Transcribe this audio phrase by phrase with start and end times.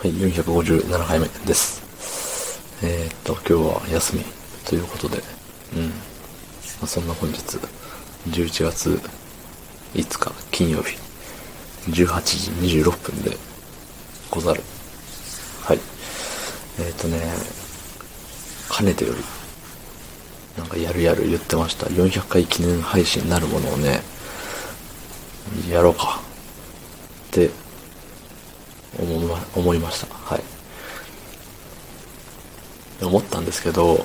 [0.00, 1.82] はい、457回目です。
[2.84, 4.24] えー、っと、今日は休み
[4.64, 5.16] ということで、
[5.74, 5.88] うん。
[5.88, 5.92] ま
[6.84, 7.58] あ、そんな本日、
[8.28, 9.00] 11月
[9.94, 10.96] 5日金曜日、
[11.90, 12.20] 18
[12.62, 13.36] 時26分で
[14.30, 14.62] ござる。
[15.62, 15.80] はい。
[16.78, 17.20] えー、っとね、
[18.68, 19.18] かねてより、
[20.56, 21.86] なんかやるやる言ってました。
[21.86, 24.02] 400回記念配信になるものをね、
[25.68, 26.20] やろうか。
[27.26, 27.50] って
[28.98, 30.14] 思いま思いました。
[30.14, 30.42] はい。
[33.04, 34.04] 思ったんですけど、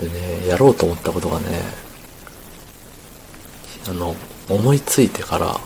[0.00, 1.62] でね、やろうと思ったことがね、
[3.88, 4.16] あの、
[4.48, 5.60] 思いついてから、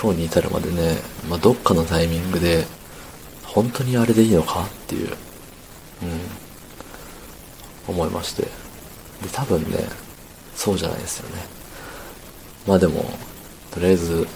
[0.00, 0.96] 今日に至るまでね、
[1.28, 2.66] まあ、どっかのタイミングで、
[3.44, 5.08] 本当にあれでいいのかっていう、
[6.02, 8.42] うん、思いまして。
[8.42, 8.48] で、
[9.32, 9.88] 多分ね、
[10.56, 11.42] そうじゃないですよね。
[12.66, 13.04] まあでも、
[13.70, 14.26] とりあえず、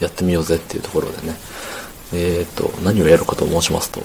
[0.00, 1.34] やってみようぜっていうところでね、
[2.12, 4.00] えっ、と、何をやるかと申しますと、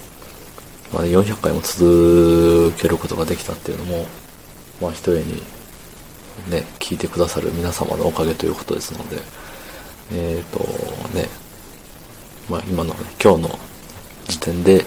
[0.94, 4.06] まあ、400回も続けることができたっていうのも、
[4.82, 5.42] まあ、一重に、
[6.50, 9.18] ね、聞いてくださる皆様のおかげということですので、
[10.14, 10.60] えっ、と、
[11.16, 11.28] ね、
[12.50, 13.60] まあ、今の、ね、今日の
[14.28, 14.86] 時点で、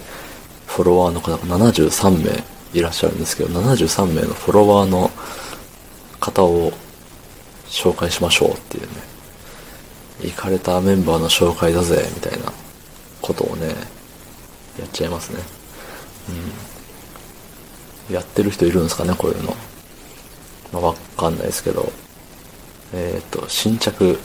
[0.67, 5.09] フォロワーの方が73名いらっしゃるんですけど、73名のフォロワーの
[6.19, 6.73] 方を
[7.67, 9.14] 紹介しましょうっていうね、
[10.21, 12.51] 行かれたメンバーの紹介だぜ、みたいな
[13.21, 13.67] ことをね、
[14.79, 15.39] やっちゃいますね。
[18.09, 18.15] うん。
[18.15, 19.55] やってる人いるんですかね、こういうの。
[20.71, 21.91] まあ、わかんないですけど。
[22.93, 24.19] えっ、と、新着、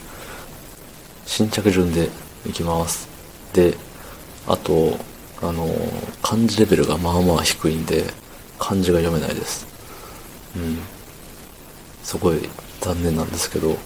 [1.26, 2.08] 新着順で
[2.46, 3.08] いきます。
[3.52, 3.74] で、
[4.46, 4.98] あと、
[5.42, 5.68] あの、
[6.22, 8.04] 漢字レベルがまあまあ低いんで、
[8.58, 9.66] 漢字が読めないです。
[10.56, 10.78] うん。
[12.02, 12.48] すごい
[12.80, 13.76] 残念なんですけど、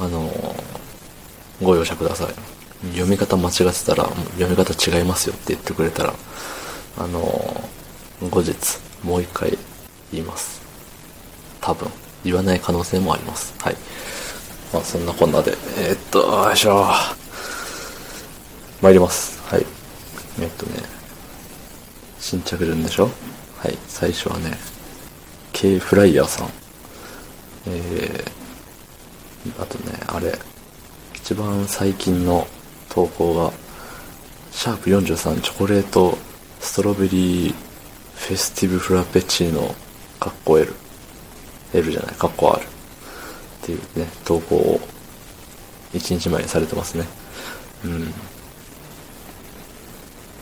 [0.00, 0.30] あの、
[1.62, 2.88] ご容赦ください。
[2.92, 4.04] 読み方間違ってたら、
[4.38, 6.14] 読み方違いますよって言ってくれたら、
[6.98, 7.20] あの、
[8.30, 8.54] 後日、
[9.04, 9.58] もう一回
[10.12, 10.62] 言います。
[11.60, 11.90] 多分、
[12.24, 13.54] 言わない可能性もあります。
[13.58, 13.76] はい。
[14.72, 16.86] まあ、そんなこんなで、えー、っと、よいしょ。
[18.80, 19.38] 参ります。
[19.52, 19.66] はい。
[20.40, 20.82] え、っとね、
[22.18, 23.10] 新着順でしょ
[23.58, 23.76] はい。
[23.88, 24.56] 最初はね、
[25.52, 26.48] K フライヤーさん。
[27.66, 28.39] えー、
[29.58, 30.38] あとね、あれ、
[31.14, 32.46] 一番最近の
[32.88, 33.52] 投稿が、
[34.52, 36.18] シャープ43チョコレート
[36.60, 37.54] ストロベリー
[38.16, 39.74] フェスティブフラペチーノ、
[40.18, 40.74] カッコ L。
[41.72, 42.62] L じゃない、カッコ R。
[42.62, 42.66] っ
[43.62, 44.80] ていうね、投稿を
[45.94, 47.06] 一日前にされてますね。
[47.84, 48.14] うん。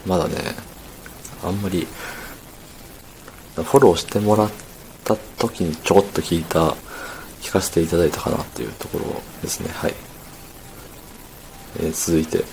[0.06, 0.36] まだね、
[1.44, 1.86] あんまり、
[3.54, 4.50] フォローしてもらっ
[5.04, 6.74] た時にちょこっと聞いた、
[7.40, 9.70] 聞かせていただいたかなっていうところですね。
[9.72, 9.94] はい。
[11.80, 12.44] えー続いて、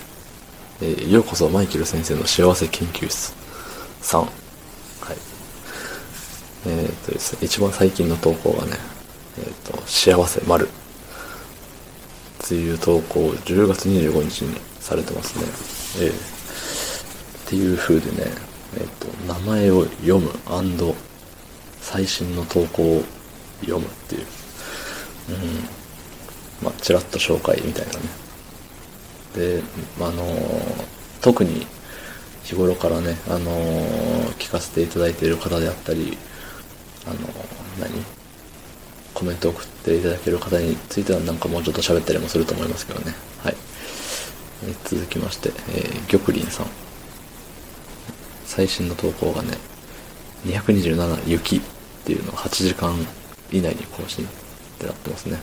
[0.80, 3.34] えーようこそマイケル先生の幸せ研究室
[4.02, 4.18] 3。
[4.18, 4.28] はい。
[6.66, 8.72] えーっとですね、一番最近の投稿がね、
[9.38, 10.68] えーっと、幸せ丸。
[10.68, 15.36] っていう投稿を10月25日にされてます
[16.00, 16.06] ね。
[16.06, 16.36] えー
[17.46, 18.32] っていう風でね、
[18.76, 20.30] えっと、名前を読む
[21.80, 23.02] 最新の投稿を
[23.60, 24.26] 読むっていう。
[25.28, 25.36] うん。
[26.62, 27.98] まあ、ちらっと紹介みたいなね。
[29.34, 29.62] で、
[30.00, 31.66] あのー特に
[32.44, 36.16] 日頃からね、あのー聞かせていただいている方であったり、
[37.06, 37.22] あのー
[37.80, 38.04] 何？
[39.14, 43.14] コメント送っていただける方についてはなんかもうちょっと喋ったりもすると思いますけどね。
[43.42, 43.56] はい。
[44.64, 46.66] え続きまして、えー、玉林さん。
[48.44, 49.56] 最新の投稿がね、
[50.46, 51.60] 227雪っ
[52.04, 52.94] ていうのを8時間
[53.50, 54.26] 以内に更新
[54.76, 55.38] ってなってますね。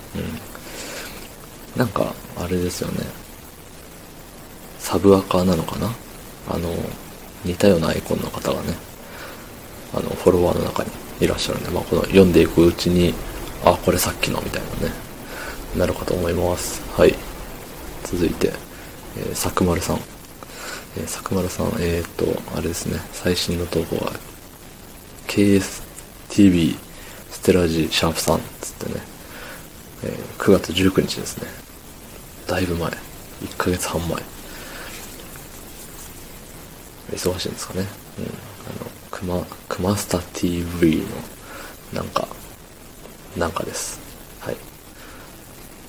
[1.76, 1.80] うん。
[1.80, 3.00] なんか、あれですよね。
[4.80, 5.92] サブアカなのかな？
[6.50, 6.70] あの、
[7.46, 8.76] 似たようなアイコンの方がね、
[9.94, 13.14] あの、フォロワーの中にいらっしゃるんで、まあ、この読んでいくうちに、
[13.66, 14.94] あ、これさっきのみたいなね、
[15.78, 16.82] なるかと思います。
[16.96, 17.16] はい。
[18.04, 18.52] 続いて、
[19.18, 19.98] えー、さくまるさん。
[20.98, 22.25] えー、さくまるさん、えー、と、
[22.56, 24.12] あれですね、最新の投稿は、
[25.28, 26.78] KSTV
[27.31, 29.02] ステラジシャープさんつってね、
[30.04, 31.48] え9月19日ですね。
[32.48, 32.90] だいぶ前。
[32.90, 32.98] 1
[33.58, 34.24] ヶ月半前。
[37.12, 37.88] 忙しいんですかね。
[38.20, 38.26] うん。
[38.26, 38.28] あ
[38.84, 41.06] の、クマ、クマスタ TV の、
[41.94, 42.28] なんか、
[43.38, 44.00] なんかです。
[44.40, 44.58] はい。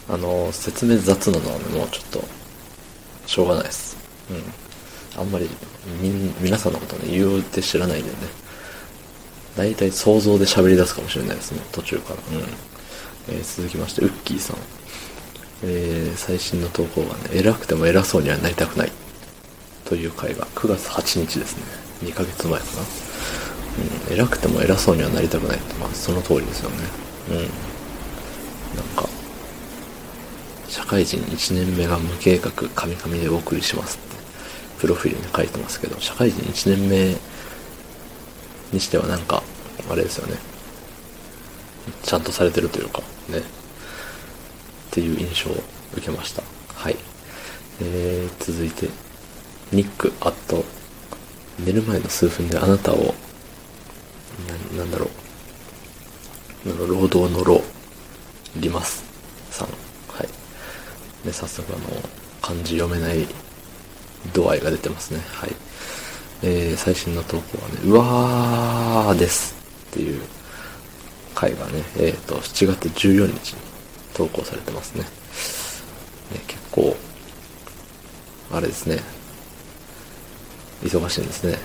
[0.09, 2.25] あの、説明雑なのは、もうちょっと、
[3.27, 3.97] しょうがないです。
[4.31, 5.21] うん。
[5.21, 5.49] あんまり、
[6.01, 8.17] み、皆さんのことね、言うて知らないでね。
[9.57, 12.17] 大体想像で喋り出すかもしれないですね、途中から。
[12.37, 12.45] うん。
[13.29, 14.57] えー続きまして、ウッキーさん。
[15.63, 18.93] えー最新の投稿がね、偉くても偉そうにはなりたくない。
[19.85, 21.63] という回が9月8日ですね。
[22.03, 22.83] 2ヶ月前かな。
[24.09, 26.77] うん、偉くても偉そうにはなりたくないって、まあその通りですよね。
[27.31, 27.37] うん。
[27.37, 27.49] なん
[28.97, 29.09] か、
[30.69, 34.17] 社会人1年目が無計画、カミカミでお送りしますって、
[34.81, 37.17] プロフィールに書いてますけど、社会人1年目
[38.73, 39.43] にしてはなんか、
[39.91, 40.37] あれですよね。
[42.03, 43.39] ちゃんとされてるというか、ね。
[43.39, 43.43] っ
[44.91, 45.55] ていう印象を
[45.93, 46.43] 受けました。
[46.75, 46.97] はい。
[47.81, 48.89] えー、続いて、
[49.73, 50.65] ニック、アット、
[51.59, 53.15] 寝る前の数分であなたを、
[54.77, 56.69] な、なんだろう。
[56.69, 57.63] の、労働の労、
[58.57, 59.05] リマス
[59.51, 59.69] さん。
[59.69, 61.27] はい。
[61.27, 62.01] で、早速あの、
[62.41, 63.27] 漢字読めない
[64.33, 65.21] 度合いが出てますね。
[65.33, 65.51] はい。
[66.43, 69.55] えー、最新の投稿はね、うわーです
[69.91, 70.23] っていう
[71.35, 73.59] 回がね、えっ、ー、と、7月14日に
[74.15, 75.03] 投稿されてますね。
[75.03, 76.97] ね結構、
[78.53, 79.01] あれですね、
[80.83, 81.59] 忙しいんですね。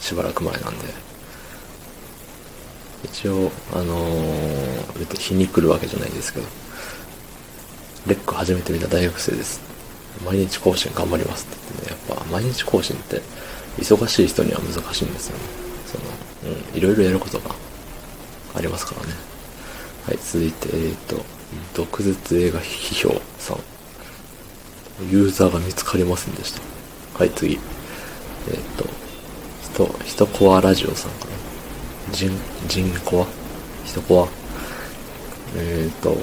[0.00, 1.08] しばらく前なんで。
[3.04, 6.46] 一応、あのー、日に来るわけじゃないですけど、
[8.06, 9.60] レック始めてみた大学生です。
[10.24, 13.20] 毎日更新頑張りますって言ってね、やっぱ毎日更新って
[13.78, 15.42] 忙しい人には難しいんですよね。
[15.86, 17.54] その、うん、いろいろやることが
[18.58, 19.12] ありますからね。
[20.06, 21.24] はい、続いて、えっ、ー、と、
[21.74, 23.58] 毒舌映画批評さん。
[25.10, 26.60] ユーザーが見つかりませんでした。
[27.18, 27.54] はい、次。
[27.54, 27.58] え
[28.50, 28.88] っ、ー、と、
[29.62, 31.30] 人、人コアラジオさんかな。
[32.12, 32.30] 人、
[32.66, 33.26] 人コア？
[33.86, 34.28] 人コア？
[35.56, 36.16] えっ、ー、と、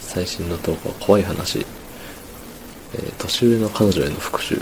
[0.00, 1.66] 最新の投稿は怖い話。
[2.94, 4.60] えー、年上の彼女への復讐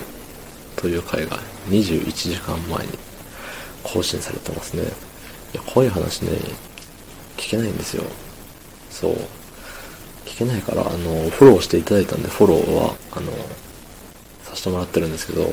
[0.76, 2.98] という回が21時間前に
[3.82, 4.82] 更新されてますね。
[4.82, 4.86] い
[5.56, 6.30] や、怖い話ね、
[7.42, 8.04] 聞けないんですよ。
[8.88, 9.16] そう。
[10.24, 13.32] 聞けないから、あの、フォローしていただいたんで、フォローは、あの、
[14.44, 15.52] させてもらってるんですけど、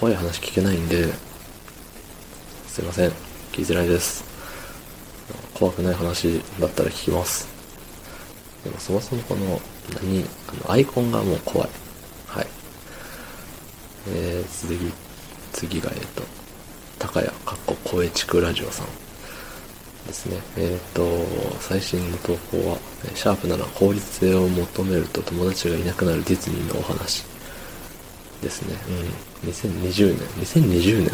[0.00, 1.12] 怖い話聞けないんで、
[2.66, 3.10] すいません。
[3.10, 3.12] 聞
[3.52, 4.24] きづらいです。
[5.54, 7.48] 怖くない話だったら聞きます。
[8.64, 9.60] でもそもそもこの、
[10.02, 11.68] 何、あの、アイコンがもう怖い。
[12.26, 12.46] はい。
[14.08, 14.92] えー、次、
[15.52, 16.22] 次が、えっと、
[16.98, 19.07] 高谷、かっこ声地区ラジオさん。
[20.06, 20.40] ですね。
[20.56, 22.78] えっ、ー、と、最新の投稿は、
[23.14, 27.24] シャープなら効率性を求めると友達がいなくなるディズニーのお話
[28.42, 28.76] ですね。
[29.44, 29.50] うん。
[29.50, 31.10] 2020年、2020年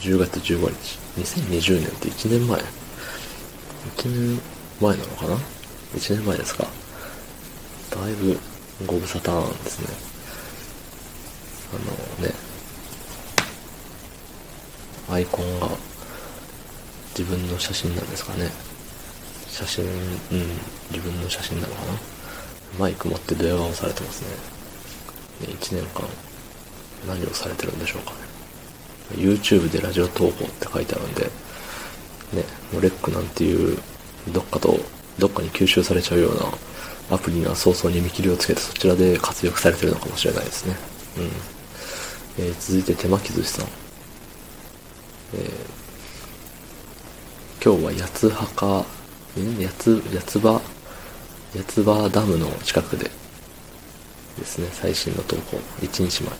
[0.00, 0.98] ?10 月15日。
[1.16, 2.64] 2020年って1年前 ?1
[4.08, 4.40] 年
[4.80, 5.36] 前なのかな
[5.94, 6.66] ?1 年前ですか。
[7.90, 8.38] だいぶ
[8.86, 10.14] ご無沙汰ですね。
[11.72, 12.34] あのね、
[15.10, 15.68] アイコンが
[17.16, 18.50] 自分の写真なんですかね。
[19.48, 19.90] 写真、うん、
[20.90, 21.92] 自分の写真なのかな。
[22.76, 24.22] マイク持って電話をされてます
[25.40, 25.46] ね。
[25.46, 26.08] ね1年間、
[27.06, 28.16] 何をされてるんでしょうかね。
[29.12, 31.30] YouTube でラジオ投稿って書いてあるんで、ね、
[32.72, 33.78] もうレックなんていう、
[34.32, 34.80] どっかと、
[35.20, 40.74] どっかに吸収されちゃうようなアプリには早々に見切りをつけてそちらで活躍されてるのかもしれないですね。
[41.18, 42.44] うん。
[42.44, 43.66] えー、続いて手巻き寿司さん。
[45.34, 45.83] えー
[47.64, 48.84] 今日は八つ墓、八
[49.78, 50.60] つ、八つ葉、
[51.56, 53.04] 八つ葉ダムの近くで
[54.38, 56.32] ですね、最新の投稿、1日前。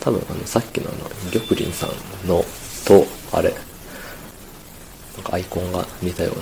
[0.00, 1.00] 多分あの、さっきのあの、
[1.30, 1.90] 玉林さん
[2.26, 2.42] の、
[2.86, 3.56] と、あれ、な
[5.20, 6.32] んかアイコンが似たよ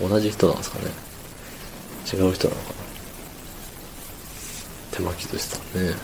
[0.00, 0.90] うな、同じ人なんですかね。
[2.12, 2.74] 違う人なのかな。
[4.90, 5.94] 手巻き寿司さんね。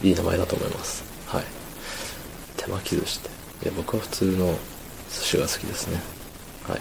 [0.00, 1.07] いい名前だと思います。
[1.28, 1.44] はい。
[2.56, 3.68] 手巻き寿司って。
[3.68, 4.58] い、僕は普通の
[5.10, 6.00] 寿司が好きですね。
[6.66, 6.80] はい。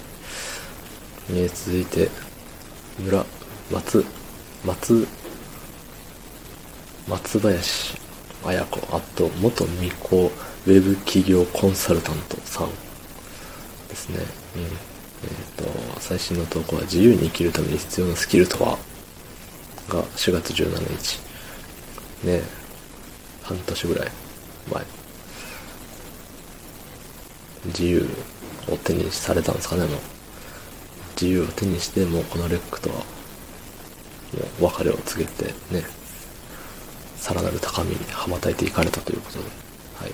[1.32, 2.10] えー、続いて、
[2.98, 3.26] 村、
[3.72, 4.06] 松、
[4.66, 5.08] 松、
[7.10, 7.98] 松林
[8.46, 10.32] 綾子、あと、元未公
[10.66, 12.70] ウェブ企業コンサルタントさん
[13.90, 14.20] ですね。
[14.56, 14.62] うん。
[14.64, 18.78] えっ、ー、と、最新の投稿は自由に生きるために必要なスキルとは？
[19.90, 21.20] が4月17日。
[22.24, 22.42] ね
[23.44, 24.12] 半年ぐらい
[24.74, 24.86] 前。
[27.66, 28.08] 自由
[28.70, 30.00] を手にされたんですかね、もう。
[31.20, 33.04] 自由を手にして、もうこのレックとは、も
[34.62, 35.84] う別れを告げてね、
[37.18, 39.44] さらなる高みに羽ばたいていかれたということで。
[40.00, 40.14] はい。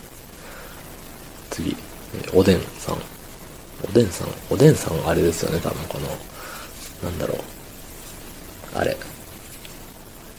[1.51, 1.75] 次、
[2.15, 2.97] えおでんさん。
[3.83, 6.07] おでんさん、おでんさんあれですよね、多分この、
[7.03, 7.37] なんだろう。
[8.75, 8.97] あれ。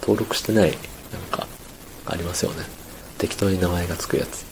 [0.01, 1.47] 登録してない、なんか、
[2.07, 2.84] ありますよね。
[3.25, 4.45] 適当に名前がつくやつ。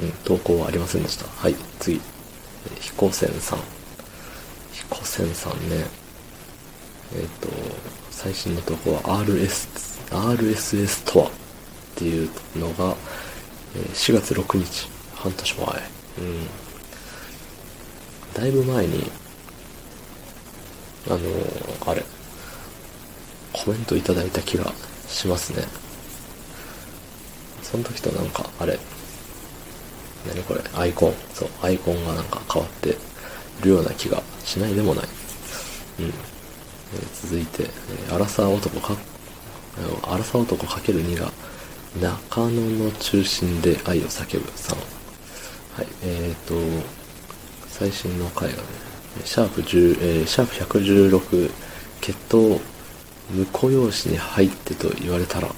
[0.00, 1.26] うん、投稿はありませんでした。
[1.26, 2.00] はい、次。
[2.80, 3.58] 彦仙さん。
[4.72, 5.84] 彦仙さんね。
[7.14, 7.48] えっ、と、
[8.10, 9.68] 最新の投稿は RS、
[10.10, 11.26] RSS とは？
[11.26, 11.30] っ
[11.96, 12.96] ていうのが、
[13.76, 15.66] えー4月6日、半年前。
[15.66, 16.46] うん。
[18.32, 19.10] だいぶ前に、
[21.08, 22.02] あのーあれ、
[23.52, 24.72] コメントいただいた気が
[25.08, 25.91] しますね。
[27.72, 28.78] その時となんか、あれ、
[30.28, 31.14] 何これ、アイコン。
[31.32, 32.98] そう、アイコンがなんか変わって
[33.62, 35.06] るような気がしないでもない。
[36.00, 36.04] うん。
[36.04, 36.12] えー
[37.22, 38.94] 続いて、えー、アラサー男か、
[39.78, 41.32] あのアラサー男かける2が、
[41.98, 44.78] 中野の中心で愛を叫ぶさん。
[44.78, 46.54] はい、えーと、
[47.68, 48.62] 最新の回がね、
[49.24, 51.50] シャープ10、えーシャープ116、
[52.02, 52.60] 決闘、
[53.30, 55.48] 婿養子に入ってと言われたら、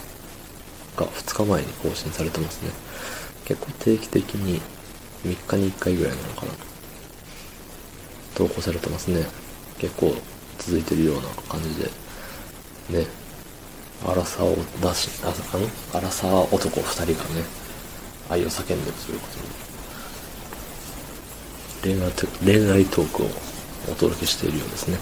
[0.97, 2.71] が2日前に更新されてますね。
[3.45, 4.61] 結構定期的に
[5.25, 6.53] 3日に1回ぐらいなのかな。
[8.35, 9.27] 投稿されてますね。
[9.79, 10.15] 結構
[10.59, 11.91] 続いてるような感じで、
[13.01, 13.07] ね、
[14.07, 17.45] アラサーを出し、ああのアラサー男2人がね、
[18.31, 19.29] 愛を叫んでるというこ
[21.83, 23.27] とで、恋愛ト恋愛トークを
[23.91, 24.99] お届けしているようですね。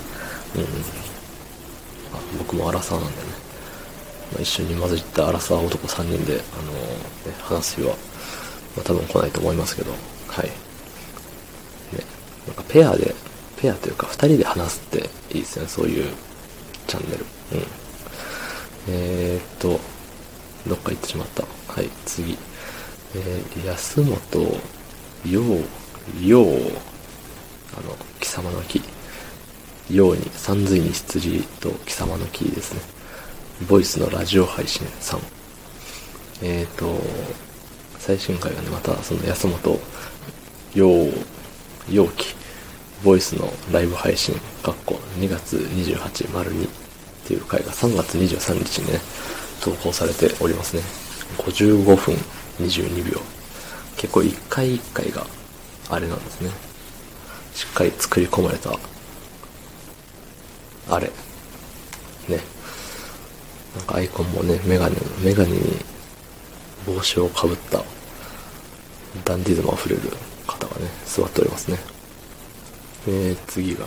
[0.56, 0.66] うんうん。
[0.68, 3.31] あ僕もアラサーなんでね、
[4.32, 7.94] まあ、一緒に混じったアラサー男3人で、あのね、話す日は、
[8.76, 9.92] まあ、多分来ないと思いますけど、
[10.28, 10.46] はい。
[10.46, 10.52] ね、
[12.46, 13.14] なんかペアで、
[13.56, 16.12] ペアというか2人で話すっていいですね、そういう
[16.86, 17.24] チャンネル。
[17.52, 17.66] うん。
[18.88, 19.78] えー、っと、
[20.66, 21.44] どっか行ってしまった。
[21.68, 22.36] はい、次。
[23.14, 24.16] えー、安本
[25.26, 25.42] 陽、
[26.20, 28.82] 陽、あの、貴様の木。
[29.90, 33.01] 陽に、三髄に羊と貴様の木ですね。
[33.69, 35.21] ボイスのラジオ配信さん。
[36.42, 37.00] えー、と、
[37.99, 39.78] 最新回がね、またその安本
[40.75, 40.88] 陽、
[41.90, 42.35] 陽気、
[43.04, 46.71] ボイスのライブ配信、かっこ2月28丸2っ
[47.26, 49.00] ていう回が3月23日にね、
[49.61, 50.83] 投稿されておりますね。
[51.38, 52.14] 55分
[52.59, 53.21] 22秒。
[53.97, 55.26] 結構1回1回が
[55.88, 56.50] あれなんですね。
[57.54, 58.76] しっかり作り込まれた、
[60.88, 61.12] あれ。
[62.28, 62.62] ね。
[63.76, 65.60] なんかアイコンもね、メガネ、メガネに
[66.86, 67.82] 帽子をかぶった
[69.24, 70.02] ダンディズム溢れる
[70.46, 71.78] 方がね、座っておりますね。
[73.08, 73.86] えー、次が、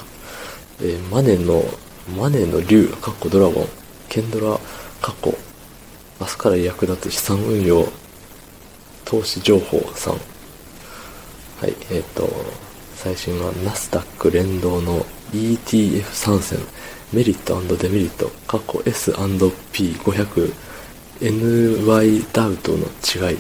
[0.82, 1.64] えーマネの、
[2.18, 3.68] マネの竜、かっこドラゴン、
[4.10, 4.58] ケンドラ、
[5.02, 5.38] かっこ、
[6.20, 7.88] 明日から役立つ資産運用、
[9.04, 10.14] 投資情報さん。
[10.14, 10.20] は
[11.68, 12.30] い、えっ、と、
[12.96, 16.60] 最新はナスダック連動の ETF 参戦、
[17.14, 20.54] メリットデメリット、過去 S&P500、
[21.22, 23.38] NY ダウトの違い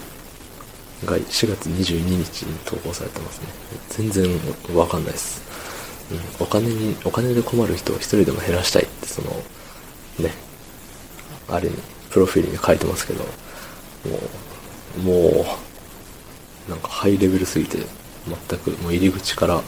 [1.05, 3.48] が4月22日に投稿されてますね。
[3.89, 4.29] 全然
[4.75, 5.41] わかんないです。
[6.12, 9.31] うん、お金に、お金で困る人を一人でも減らしたいって、その、
[10.19, 10.31] ね、
[11.50, 11.75] あれに、
[12.12, 13.29] プロフィールに書いてますけど、も
[14.98, 15.45] う、も
[16.67, 17.79] う、なんかハイレベルすぎて、
[18.50, 19.62] 全くもう入り口から、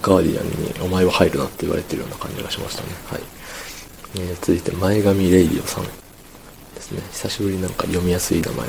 [0.00, 2.88] ガーディアンにお前は入るなって言われてるような感じがしましたね。
[3.06, 3.20] はい。
[4.16, 5.90] えー、続いて、前髪レイディオさんで
[6.80, 7.02] すね。
[7.12, 8.68] 久しぶりなんか読みやすい名前。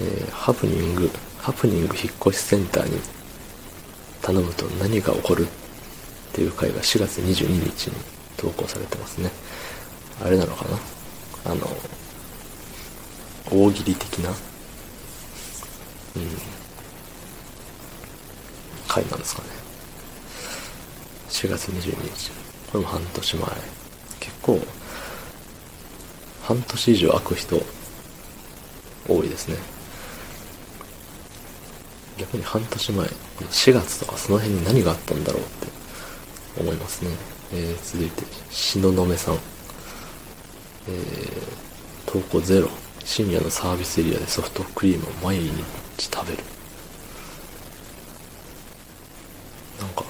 [0.00, 2.98] えーハプニング、ハプニング引っ越しセンターに
[4.22, 5.48] 頼むと何が起こるっ
[6.32, 7.94] ていう回が4月22日に
[8.36, 9.30] 投稿されてますね。
[10.24, 10.64] あれなのか
[11.44, 11.52] な？
[11.52, 11.68] あの、
[13.50, 14.36] 大喜利的な、うん、
[18.92, 19.48] 回なんですかね。
[21.30, 22.30] 4月22日。
[22.70, 23.48] これも半年前。
[24.20, 24.60] 結構、
[26.42, 27.62] 半年以上空く人、
[29.08, 29.56] 多いですね。
[32.18, 37.10] 逆に半年前、4月とかその辺に何があったんだろうって思いますね。
[37.54, 39.34] えー、続いて、東雲さん。
[40.88, 42.68] えー、投稿ゼロ。
[43.04, 46.44] 深夜のサービスエリアでソフトクリームを毎日食べる。
[49.82, 50.04] なんか、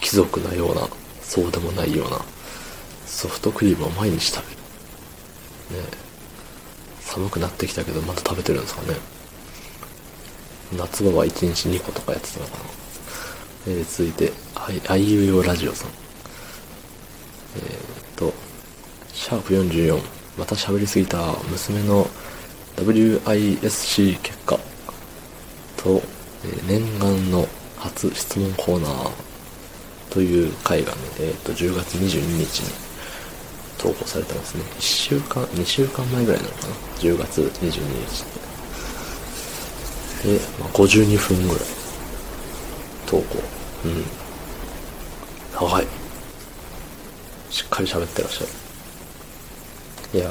[0.00, 0.88] 貴族なような、
[1.22, 2.20] そうでもないような、
[3.06, 4.44] ソフトクリームを毎日食
[5.70, 5.82] べる。
[5.82, 5.88] ね
[7.00, 8.96] 寒くなってきたけど、また食べてるんですかね。
[10.76, 12.64] 夏場は1日2個とかやってたのかな。
[13.68, 15.90] えー、続いて、あい、あいうよラジオさん。
[17.56, 17.76] えー、っ
[18.16, 18.32] と、
[19.12, 20.00] シャープ44、
[20.38, 21.18] また喋りすぎた
[21.50, 22.08] 娘の
[22.76, 24.58] WISC 結果
[25.76, 26.02] と、
[26.44, 27.46] えー念願の
[27.82, 29.10] 初質問コーナー
[30.12, 32.70] という回がね、えーっと、10月22日に
[33.76, 34.62] 投稿されてますね。
[34.62, 38.26] 1週間、2週間前ぐらいなのかな？10月22日っ
[40.22, 40.38] て。
[40.38, 41.64] で、まあ、52分ぐらい
[43.06, 43.42] 投稿。
[43.84, 44.04] うん。
[45.52, 45.86] 長い。
[47.50, 48.44] しっかり喋ってらっしゃ
[50.12, 50.20] る。
[50.20, 50.30] いや、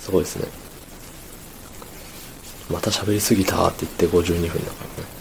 [0.00, 0.48] すごいですね。
[2.70, 5.13] また喋りすぎたって言って52分だからね。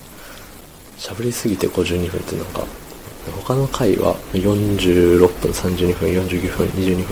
[1.03, 2.65] 喋りすぎて52分ってなんか、
[3.45, 7.05] 他の回は46分、32分、42分、22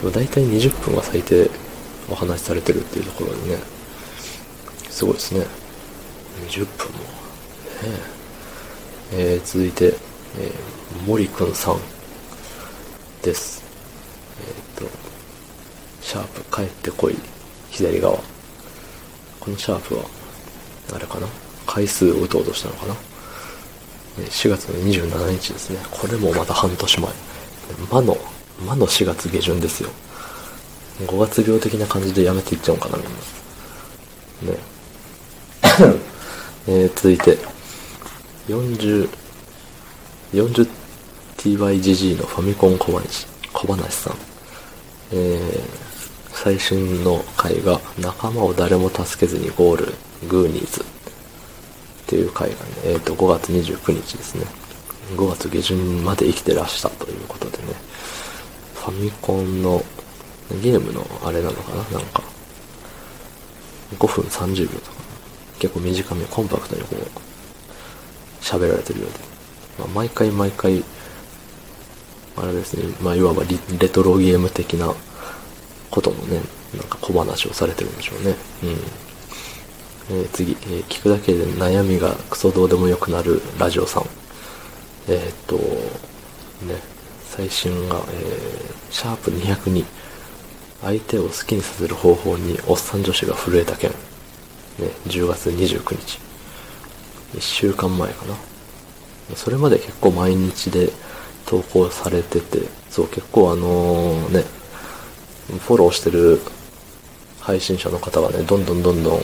[0.00, 0.10] 分。
[0.10, 1.50] だいたい20分は最低
[2.10, 3.58] お話しされてるっていうところにね、
[4.88, 5.44] すごいですね。
[6.48, 6.98] 20分も。
[6.98, 7.04] ね
[9.12, 9.88] えー、続いて、
[10.38, 11.80] えー、森くんさん
[13.22, 13.62] です。
[14.78, 14.90] えっ、と、
[16.00, 17.16] シャープ帰ってこい、
[17.68, 18.16] 左側。
[19.40, 20.04] このシャープは、
[20.94, 21.43] あれかな？
[21.66, 22.94] 回数を打とうとしたのかな
[24.22, 25.78] 4月の27日ですね。
[25.90, 27.10] これもまた半年前。
[27.90, 28.16] 魔の、
[28.64, 29.90] 魔の4月下旬ですよ。
[31.00, 33.06] 5月病的な感じでやめていっちゃうかな、みん
[34.46, 34.52] な。
[34.52, 34.58] ね。
[36.68, 37.38] えー、続いて、
[38.48, 39.08] 40、
[40.32, 44.16] 40TYGG のファミコン小話、小話さん。
[45.12, 45.60] えー、
[46.32, 49.94] 最新の回が仲間を誰も助けずにゴール、
[50.28, 50.93] グーニーズ。
[52.04, 54.44] っていう回がね、えっ、ー、と、5月29日ですね。
[55.16, 57.74] 5月下旬まで生きてらしたということでね、
[58.74, 59.82] ファミコンの
[60.62, 61.98] ゲームのあれなのかな？
[61.98, 62.22] なんか、
[63.98, 64.96] 5分30秒とか、
[65.58, 67.00] 結構短め、コンパクトにこう、
[68.42, 69.18] 喋られてるようで、
[69.78, 70.84] まあ、毎回毎回、
[72.36, 73.44] あれですね、まあ、いわば
[73.78, 74.92] レトロゲーム的な
[75.90, 76.40] ことのね、
[76.76, 78.34] なんか小話をされてるんでしょうね。
[78.64, 79.03] うん。
[80.10, 84.04] えー、次、えー、聞くだけで悩みがクソどうでもよくなるラジオさん。
[85.08, 85.56] えー、っと、
[86.66, 86.80] ね、
[87.24, 89.84] 最新が、えー、シャープ202。
[90.82, 93.90] 相手を好きにさせる方法におっさん女子が震えた件。
[93.90, 93.96] ね、
[95.06, 96.18] 10月29日。
[97.34, 98.34] 1週間前かな。
[99.34, 100.90] それまで結構毎日で
[101.46, 104.44] 投稿されてて、そう結構あのね、
[105.60, 106.40] フォローしてる
[107.40, 109.20] 配信者の方がね、どんどんどんどん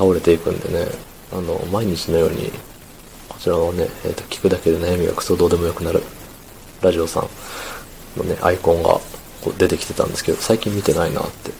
[0.00, 0.86] 倒れていくんでね、
[1.30, 2.50] あの、毎日のように、
[3.28, 6.02] こちらのね、えっ、ー、と、聞くだけで悩みがクソどうでもよくなる、
[6.80, 7.28] ラジオさん
[8.18, 8.94] のね、アイコンが
[9.42, 11.52] こう出てきてたんですけど、最近見てないなって、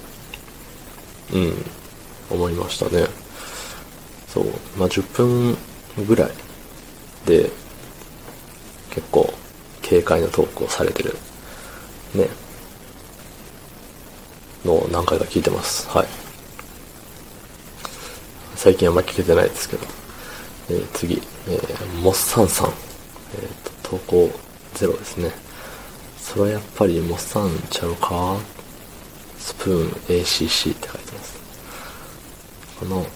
[1.35, 1.65] うん、
[2.31, 3.09] 思いましたね。
[4.27, 4.47] そう、
[4.79, 5.59] まあ、10分
[6.07, 6.31] ぐらい
[7.27, 7.51] で、
[8.89, 9.31] 結構、
[9.87, 11.15] 軽快なトークをされてる、
[12.15, 12.27] ね、
[14.65, 15.87] のを何回か聞いてます。
[15.91, 16.30] はい。
[18.63, 19.87] 最近あんま聞けてないですけど。
[20.69, 22.69] えー、次、えー、モッサンさん。
[22.69, 24.31] えっ、ー、と、投稿
[24.75, 25.31] ゼロですね。
[26.19, 28.37] それはやっぱりモッサンちゃうか？
[29.39, 29.91] スプーン
[30.23, 31.41] ACC って書いてます。
[32.79, 33.07] この、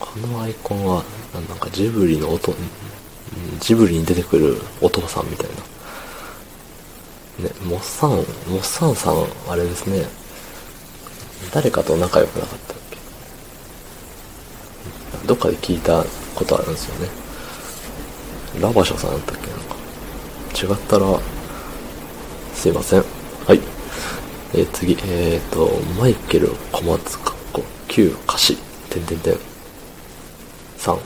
[0.00, 2.54] このアイコンは、なんかジブリの音、
[3.60, 5.50] ジブリに出てくるお父さんみたい
[7.38, 7.44] な。
[7.50, 10.06] ね、モッサン、モッサンさん、あれですね。
[11.52, 12.75] 誰かと仲良くなかった
[15.26, 17.08] どっかで聞いたことあるんですよね。
[18.60, 19.50] ラバショさんだったっけ？
[19.50, 19.76] なんか。
[20.56, 21.20] 違ったら、
[22.54, 23.04] すいません。
[23.46, 23.60] はい。
[24.54, 28.56] えー、次、えっ、ー、と、マイケル小松かっこ旧歌詞、
[28.88, 29.38] てんてんてん。
[30.78, 30.98] さん。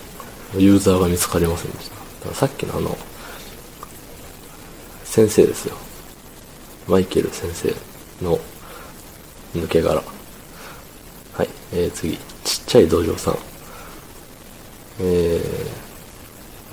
[0.57, 1.91] ユーザーが見つかりませんでし
[2.25, 2.35] た。
[2.35, 2.97] さっきのあの、
[5.05, 5.77] 先生ですよ。
[6.87, 7.75] マイケル先生
[8.25, 8.39] の
[9.55, 9.95] 抜け殻。
[9.97, 10.03] は
[11.45, 11.49] い。
[11.73, 13.39] えー、次、ちっちゃい道場さん。
[15.03, 15.41] え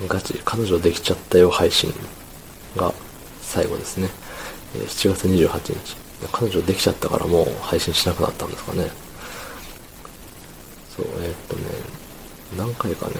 [0.02, 1.92] ー、ガチ、彼女できちゃったよ配信
[2.76, 2.92] が
[3.40, 4.08] 最後ですね。
[4.76, 5.96] え、7月28日。
[6.32, 8.90] 彼女できちゃったからもう配信しなくなったんですかね。
[10.94, 11.62] そう、えー、っとね、
[12.56, 13.14] 何回かね、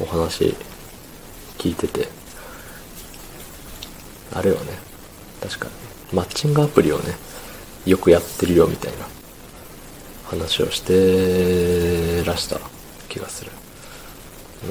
[0.00, 0.54] お話
[1.58, 2.08] 聞いてて、
[4.32, 4.78] あれはね、
[5.40, 5.72] 確かに、
[6.12, 7.14] マッチングアプリをね、
[7.86, 9.06] よくやってるよみたいな
[10.24, 12.60] 話をしてらした
[13.08, 13.50] 気がする。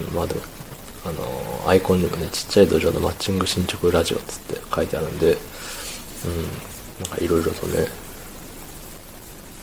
[0.10, 0.42] うん、まあでも、
[1.06, 5.38] あのアイコンにもね、ちっちゃい土壌のマッチング進捗ラジオつって書いてあるんで、うん、
[7.02, 7.88] なんかいろいろとね、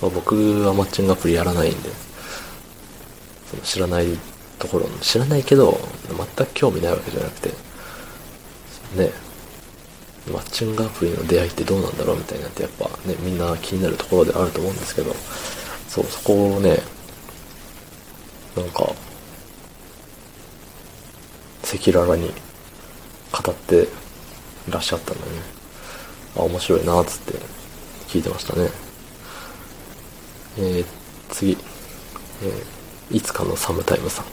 [0.00, 1.90] まあ、僕はマッチングアプリやらないんで、
[3.50, 4.06] その知らない
[4.58, 5.78] ところ、知らないけど、
[6.36, 7.48] 全く興味ないわけじゃなくて、
[8.96, 9.10] ね、
[10.32, 15.14] マッチングアプリの出会いってどうなんだろうみたいなってやっぱね、みんな気になるところであると思うんですけど、
[15.88, 16.78] そう、そこをね、
[18.56, 18.92] なんか、
[21.64, 22.28] 赤裸々に
[23.32, 23.88] 語って
[24.68, 25.26] らっしゃったんでね、
[26.36, 27.34] あ、面白いな、つって
[28.08, 28.68] 聞いてましたね。
[30.58, 30.84] えー、
[31.30, 34.24] 次、えー、いつかのサムタイムさん。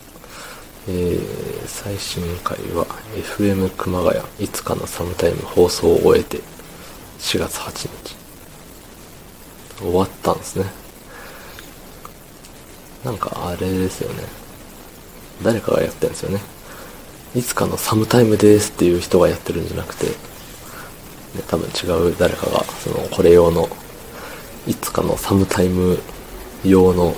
[0.90, 6.38] えー、最新回は FM 熊谷いつかのサムタイム放送を終えて
[7.20, 8.16] 4月8日。
[9.80, 10.66] 終わったんですね。
[13.04, 14.24] なんかあれですよね。
[15.44, 16.42] 誰かがやってるんですよね。
[17.38, 20.14] いつかのサムタイムですっていう人がやってるんじゃなくて、ね、
[21.48, 23.70] 多分違う誰かがそのこれ用の
[24.66, 26.00] いつかのサムタイム
[26.66, 27.14] 用の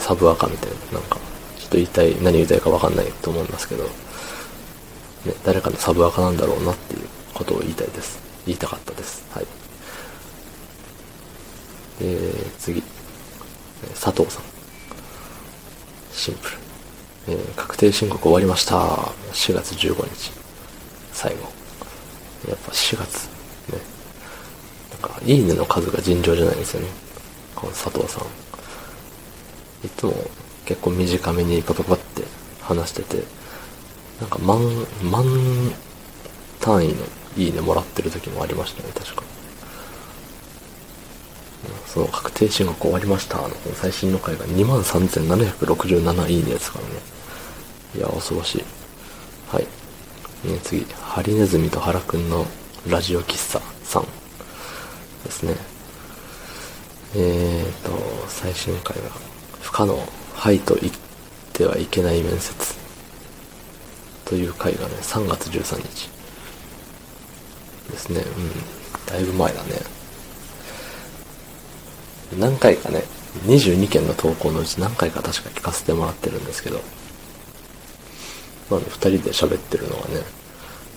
[0.00, 1.18] サブアカみたいななんか
[1.58, 3.90] ちょっと言いたい何言いたいか分かんないと思いますけど、ね、
[5.44, 8.18] 誰かのサブアカなんだろうなっていうことを言いたいです。
[8.46, 9.24] 言いたかったです。
[9.30, 9.46] はい。
[12.00, 12.82] で次。
[13.94, 14.42] 佐藤さん。
[16.12, 16.56] シンプル、
[17.28, 18.76] えー、確定申告終わりました。
[19.32, 20.32] 4月15日。
[21.12, 21.42] 最後。
[22.48, 23.28] やっぱ4月。
[23.72, 23.78] ね。
[24.92, 26.88] なんかいいねの数が尋常じゃないんですよね。
[27.54, 28.22] この佐藤さん。
[29.84, 30.14] いつも
[30.64, 32.22] 結構短めにパパパって
[32.60, 33.22] 話してて
[34.20, 34.58] なんか万
[35.02, 35.24] 万
[36.60, 36.94] 単位の
[37.36, 39.22] いいねもらってる時もありましたね確か。
[41.86, 47.15] その確定申告終わりましたの最新の回が23,767いいねですからね。
[47.96, 48.64] いや恐ろしい。
[49.48, 49.62] はい、
[50.46, 50.84] ね、次。
[51.00, 52.46] ハリネズミと原くんの
[52.88, 54.04] ラジオ喫茶さん
[55.24, 55.54] ですね。
[57.14, 57.96] えーと
[58.28, 59.08] 最新回が
[59.60, 59.98] 不可能。
[60.34, 60.92] はいと言っ
[61.54, 62.74] てはいけない面接。
[64.26, 66.10] という回がね3月13日
[67.90, 68.20] ですね。
[68.20, 69.06] うん。
[69.06, 69.96] だいぶ前だね。
[72.38, 73.04] 何回かね、
[73.46, 76.80] 22件の投稿のうち何回か確か聞かせてもらってるんですけど、
[78.70, 80.22] まあね、2人で喋ってるのはね、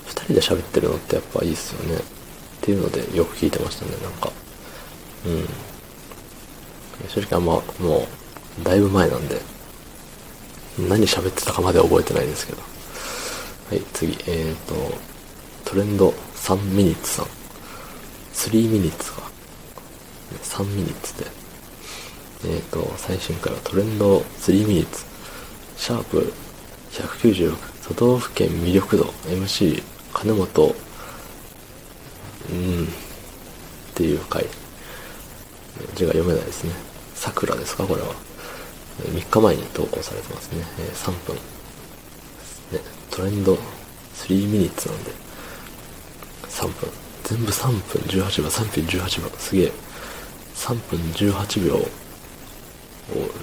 [0.08, 1.98] 2人で喋ってるのってやっぱいいっすよね。
[1.98, 2.02] っ
[2.62, 4.32] ていうのでよく聞いてましたね、なんか。
[5.26, 7.10] うん。
[7.10, 8.08] 正直あんま、も
[8.60, 9.40] う、だいぶ前なんで、
[10.78, 12.62] 何喋ってたかまで覚えてないですけど。
[13.70, 14.98] はい、次、えーと、
[15.66, 17.26] トレンド3ミニッツさん。
[18.34, 19.30] 3ミニッツか。
[20.38, 21.26] 3ミニッツで、
[22.46, 25.06] えっ、ー、と、最新回はトレンド3ミニッツ、
[25.78, 26.32] シャープ
[27.00, 27.56] 196、
[27.88, 29.84] 都道府県魅力度、MC、
[30.14, 30.76] 金本、
[32.52, 32.88] うん、っ
[33.96, 34.46] ていう回。
[35.96, 36.74] 字が読めないですね。
[37.16, 38.08] 桜ですか、これは。
[39.04, 40.66] 3日前に投稿されてますね。
[40.80, 41.36] え3分。
[41.36, 41.42] ね、
[43.12, 43.58] トレンド
[44.16, 45.12] 3ミニッツなんで、
[46.50, 46.90] 3分。
[47.24, 49.30] 全部3分18秒、3分18秒。
[49.38, 49.90] すげえ。
[50.60, 51.88] 3分18秒を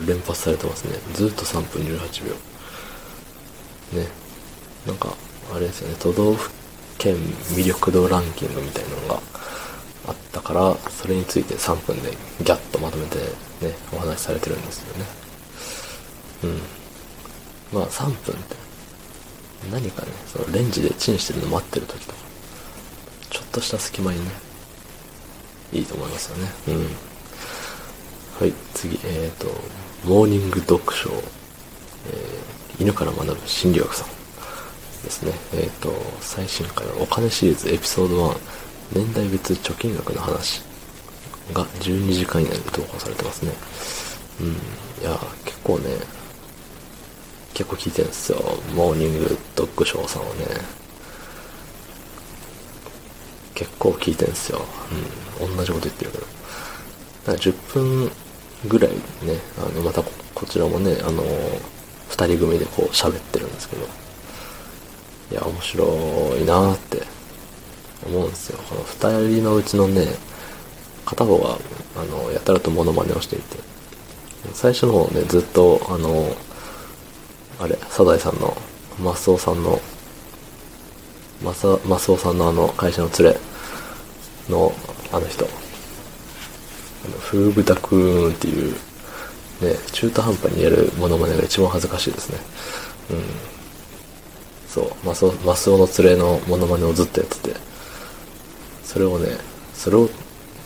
[0.06, 2.34] 連発されてますねずっと3分18秒
[3.92, 4.08] ね。
[4.86, 5.14] なんか
[5.54, 5.96] あれですよね。
[5.98, 6.50] 都道府
[6.98, 7.16] 県
[7.54, 9.20] 魅力度ランキングみたいなのが
[10.08, 15.04] あったからそれについて3分でギャッとまとめてねお話しされてるんですよね。
[16.44, 17.78] うん。
[17.78, 18.54] まあ3分って
[19.70, 22.18] 何かねそのレンジでチンしてるの待ってる時とか
[23.30, 24.30] ちょっとした隙間にね
[25.72, 26.48] いいと思いますよね。
[26.68, 26.86] うん。
[28.38, 29.46] はい、次、えっ、ー、と、
[30.04, 34.08] モーニング読書、えー、犬から学ぶ心理学さん
[35.02, 35.32] ですね。
[35.54, 38.38] えっ、ー、と、最新回はお金シリーズエピソード1、
[38.94, 40.62] 年代別貯金額の話
[41.52, 43.52] が12時間以内で投稿されてますね。
[44.40, 44.48] うん、
[45.02, 45.90] いや、結構ね、
[47.54, 48.38] 結構聞いてるんですよ。
[48.74, 50.44] モーニング読書さんはね。
[53.54, 54.60] 結構聞いてるんすよ。
[55.40, 55.56] うん。
[55.56, 56.24] 同じこと言ってるけど。
[56.24, 58.10] だから10分
[58.68, 58.96] ぐらいね、
[59.58, 60.02] あの、また
[60.34, 61.22] こちらもね、あの、
[62.08, 63.86] 二人組でこう喋ってるんですけど、
[65.32, 65.84] いや、面白
[66.40, 67.16] いなーって。
[68.06, 68.58] 思うんですよ。
[68.68, 70.06] この二人のうちのね、
[71.04, 71.58] 片方が、
[71.96, 73.58] あの、やたらとモノマネをしていて、
[74.52, 76.36] 最初の方ね、ずっと、あの、
[77.58, 78.56] あれ、サザエさんの、
[79.02, 79.80] マスオさんの
[81.42, 83.40] マサ、マスオさんのあの会社の連れ
[84.48, 84.72] の
[85.12, 85.48] あの人、あ
[87.08, 88.74] の、フーブタクーンっていう、
[89.60, 92.38] ね、中途半端にやるモノマネが一番恥ずかしいですね。
[93.10, 93.24] うん。
[94.68, 97.56] そう、マスオ、マスオの連れのモノマネをずっとやってて、
[98.84, 99.36] それをね、
[99.74, 100.08] それを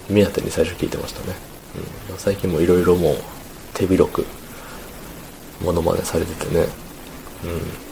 [0.08, 1.36] 目当てに最初聞いてましたね。
[2.10, 2.18] うん。
[2.18, 3.16] 最近もいろいろもう
[3.74, 4.26] 手広く
[5.62, 6.66] モノマネされててね、
[7.44, 7.90] うん。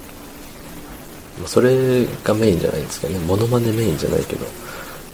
[1.46, 4.46] それがメインじゃないんですけどねモノマネメインじゃないけど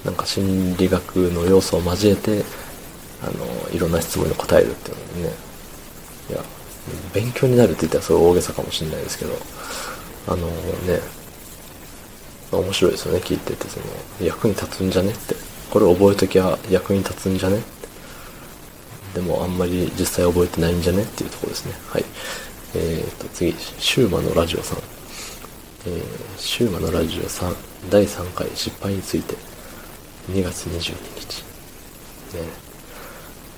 [0.05, 2.43] なんか心理学の要素を交えて
[3.23, 5.35] あのいろんな質問に答えるっていうのね
[6.31, 6.43] いや
[7.13, 9.33] 勉強になるって言ったらそれ大げさかもしれないですけど
[10.29, 11.01] あのね
[12.53, 13.87] 面白いですよね聞いててその
[14.21, 15.55] 役に立つんじゃねって。
[15.75, 19.21] これ覚えときゃ役に立つんじゃねって。
[19.21, 21.75] でもあんまり実際覚えてないんじゃねっていうところですね。
[21.89, 22.05] はい。
[22.77, 24.79] えー、と、次、シューマのラジオさん。
[25.87, 26.03] えー、
[26.39, 27.57] シューマのラジオさん、
[27.91, 29.35] 第3回失敗について、
[30.31, 31.43] 2月22日。
[32.37, 32.49] ね、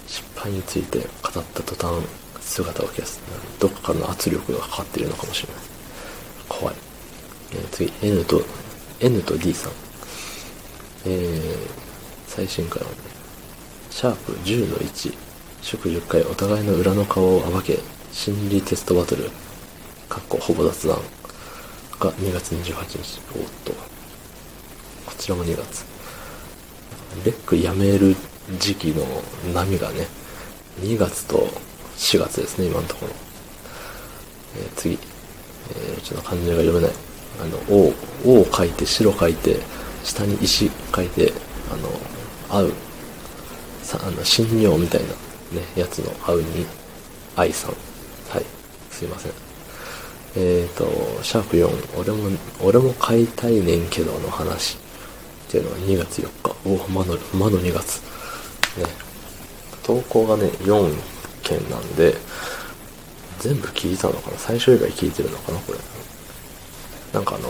[0.07, 2.03] 失敗について語った途端、
[2.47, 3.21] 姿を消す。
[3.61, 5.63] どこかの圧力がかかっているのかもしれない。
[6.49, 6.75] 怖い。
[7.53, 8.43] えー、次、N と、
[9.01, 9.73] N と D さん。
[11.05, 11.57] えー、
[12.27, 12.95] 最新回はね、
[13.91, 15.15] シャープ10の1、
[15.63, 17.79] 祝10回お互いの裏の顔を暴け、
[18.13, 19.31] 心理テストバトル、
[20.09, 20.99] かっこほぼ雑談
[21.99, 23.21] が2月28日。
[23.35, 23.73] おっと。
[25.07, 25.85] こちらも2月。
[27.25, 28.15] レックやめる
[28.59, 29.05] 時期の
[29.55, 30.07] 波がね、
[30.81, 31.49] 2月と
[31.97, 33.13] 4月ですね、今のところ。
[34.59, 34.99] えー、次。
[35.69, 36.91] えー、ちょっと漢字が読めない。
[37.41, 37.93] あの、O、
[38.25, 39.61] O を書いて、白書いて、
[40.05, 41.33] 下に石書いて、
[41.73, 42.73] あの、合う、
[43.83, 45.17] さ、あの、新尿みたいなね、
[45.77, 46.67] やつの合うに、
[47.35, 47.71] 愛さん。
[48.29, 48.45] はい。
[48.91, 49.33] すいません。
[50.37, 52.31] えっ、ー、と、シャープ4、俺も、
[52.63, 54.77] 俺も買いたいねんけどの話。
[55.49, 56.57] っていうのが2月4日。
[56.65, 58.01] おお、まだ、まだ2月。
[58.79, 58.85] ね。
[59.83, 60.95] 投稿がね、4
[61.47, 62.17] 件なんで、
[63.39, 64.39] 全部聞いたのかな？
[64.39, 65.59] 最初以外聞いてるのかな？
[65.61, 65.79] これ。
[67.13, 67.49] なんかあの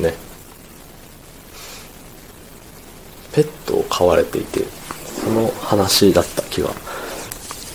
[0.00, 0.14] ー、ね。
[3.32, 4.60] ペットを飼われていて、
[5.24, 6.70] その話だった気が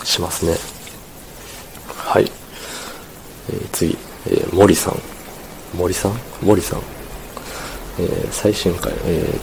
[0.04, 0.56] しますね。
[1.96, 2.30] はい。
[3.50, 4.96] えー、次、えー、森さん。
[5.74, 6.12] 森さん？
[6.42, 6.80] 森さん。
[7.98, 9.38] えー、最新回、え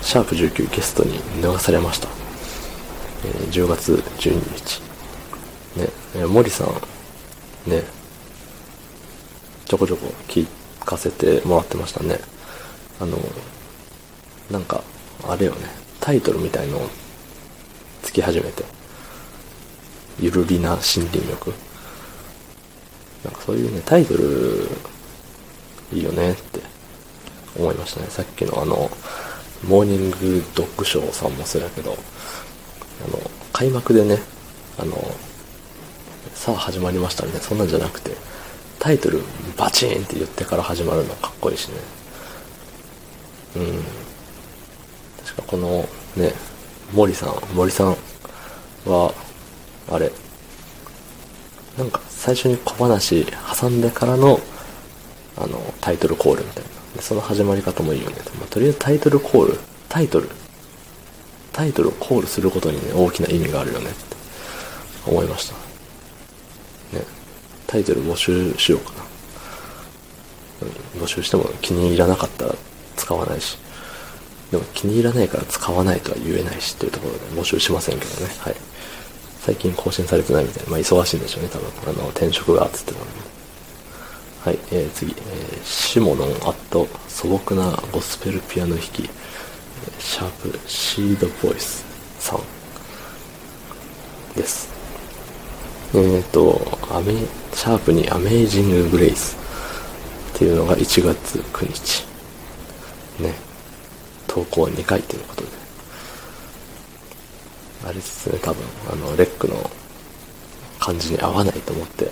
[0.00, 2.08] ー、シャープ19ゲストに流されました。
[3.24, 4.85] えー、10月12日。
[6.16, 7.82] えー、森さん、ね、
[9.66, 10.46] ちょこちょこ聞
[10.80, 12.18] かせてもらってましたね。
[12.98, 13.18] あの、
[14.50, 14.82] なんか、
[15.28, 15.66] あれよね、
[16.00, 16.88] タイトルみたいのを
[18.02, 18.64] つき始めて、
[20.18, 21.52] ゆるりな森林浴。
[23.22, 24.68] なんかそういうね、タイトル、
[25.92, 26.60] いいよねって
[27.58, 28.06] 思いましたね。
[28.08, 28.90] さっきのあの、
[29.68, 33.20] モーニングドッグショーさんもそうだけど、あの、
[33.52, 34.18] 開幕でね、
[34.78, 34.96] あの、
[36.36, 37.32] さあ始まりましたね。
[37.40, 38.12] そんなんじゃなくて、
[38.78, 39.22] タイトル
[39.56, 41.74] バチーンって言ってから始まるのかっこいいしね。
[43.56, 43.82] うん。
[45.24, 46.34] 確かこのね、
[46.92, 47.96] 森さん、森さん
[48.84, 49.12] は、
[49.90, 50.12] あれ、
[51.78, 53.26] なんか最初に小話
[53.58, 54.38] 挟んでからの、
[55.38, 56.70] あの、タイトルコールみたいな。
[56.96, 58.16] でその始まり方もいいよね。
[58.38, 60.28] まあ、とりあえずタイトルコール、タイトル、
[61.52, 64.16] タイトルをコールすることにね、大きな意味があるよねって
[65.06, 65.65] 思いました。
[67.66, 69.06] タイトル募集しようかな。
[71.00, 72.54] 募集しても気に入らなかったら
[72.96, 73.58] 使わないし。
[74.50, 78.32] でも気に入らないから使わないとは言えないしっていうところで募集しませんけどね。
[78.38, 78.56] はい。
[79.40, 80.70] 最近更新されてないみたいな。
[80.70, 81.68] まあ忙しいんでしょうね、多分。
[81.88, 83.10] あの、転職が、つってたので。
[84.44, 85.12] はい、えー、次。
[85.12, 89.10] えー、シモノンアット素朴なゴスペルピアノ弾き、
[89.98, 91.84] シャープシードボイス
[92.18, 92.40] さん
[94.36, 94.75] です。
[95.96, 96.60] えっ、ー、と、
[96.94, 97.14] アメ、
[97.54, 99.34] シャープにアメイジンググレイス
[100.34, 102.04] っていうのが1月9日。
[103.22, 103.32] ね。
[104.26, 105.48] 投稿2回ということで。
[107.86, 109.70] あれですね、多分、あの、レックの
[110.78, 112.10] 感じに合わないと思って、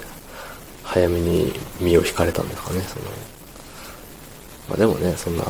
[0.83, 3.05] 早めに身を引かれたんですかね、その。
[4.71, 5.45] まあでもね、そんな、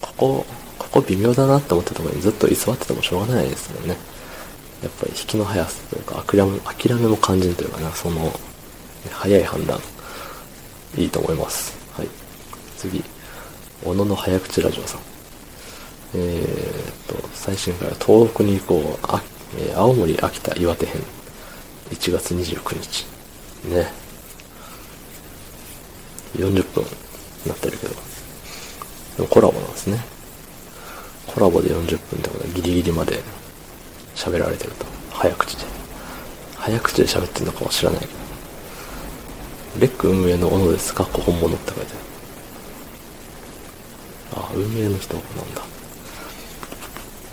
[0.00, 0.46] ここ、
[0.78, 3.96] ここ微妙だなって思ったところにずっと居座っててもしょうがないですもんね。
[4.82, 8.32] やっぱり引きの速さというか、諦め、諦めも感じるというかな、その、
[9.10, 9.80] 早い判断、
[10.96, 11.76] いいと思います。
[11.92, 12.08] はい。
[12.76, 13.02] 次、
[13.84, 15.00] 小野の早口ラジオさん。
[16.14, 19.22] えー、っと、最新回は東北に行こう、あ、
[19.56, 21.00] えー、青森、秋田、岩手編。
[21.90, 23.06] 1月29日。
[23.68, 23.92] ね。
[26.36, 26.84] 40分
[27.46, 27.94] なってるけど。
[29.16, 29.98] でもコラボなんですね。
[31.26, 33.20] コラボで40分ってことはギリギリまで
[34.14, 34.86] 喋られてると。
[35.10, 35.64] 早口で。
[36.56, 38.12] 早口で喋ってるのかも知らないけど。
[39.80, 40.94] レック運営の小野です。
[40.94, 41.04] か？
[41.04, 41.92] っこ本物って書いて
[44.34, 44.44] ある。
[44.44, 45.62] あ、運営の人なんだ。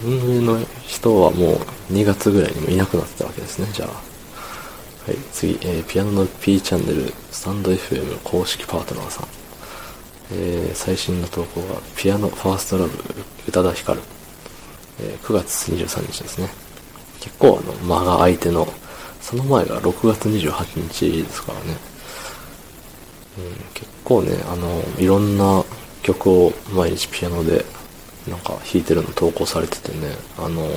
[0.03, 1.57] 運営の人はもう
[1.91, 3.89] 2月ぐらいにもいなくなってたわけですね、じゃあ。
[3.89, 9.27] はい、次、えー、ピアノの P チャンネル、スタンド FM 公式パートナーさん。
[10.31, 12.91] えー、最新の投稿が、ピアノファーストラブ、
[13.47, 14.01] 宇多田ヒカル。
[15.01, 16.49] え、9月23日ですね。
[17.19, 18.67] 結構あの、間が相手の、
[19.21, 21.77] その前が6月28日ですからね。
[23.37, 25.63] うん、結構ね、あの、いろんな
[26.01, 27.65] 曲を毎日ピアノで
[28.27, 30.69] なんか弾いてるの投稿されててね、あのー、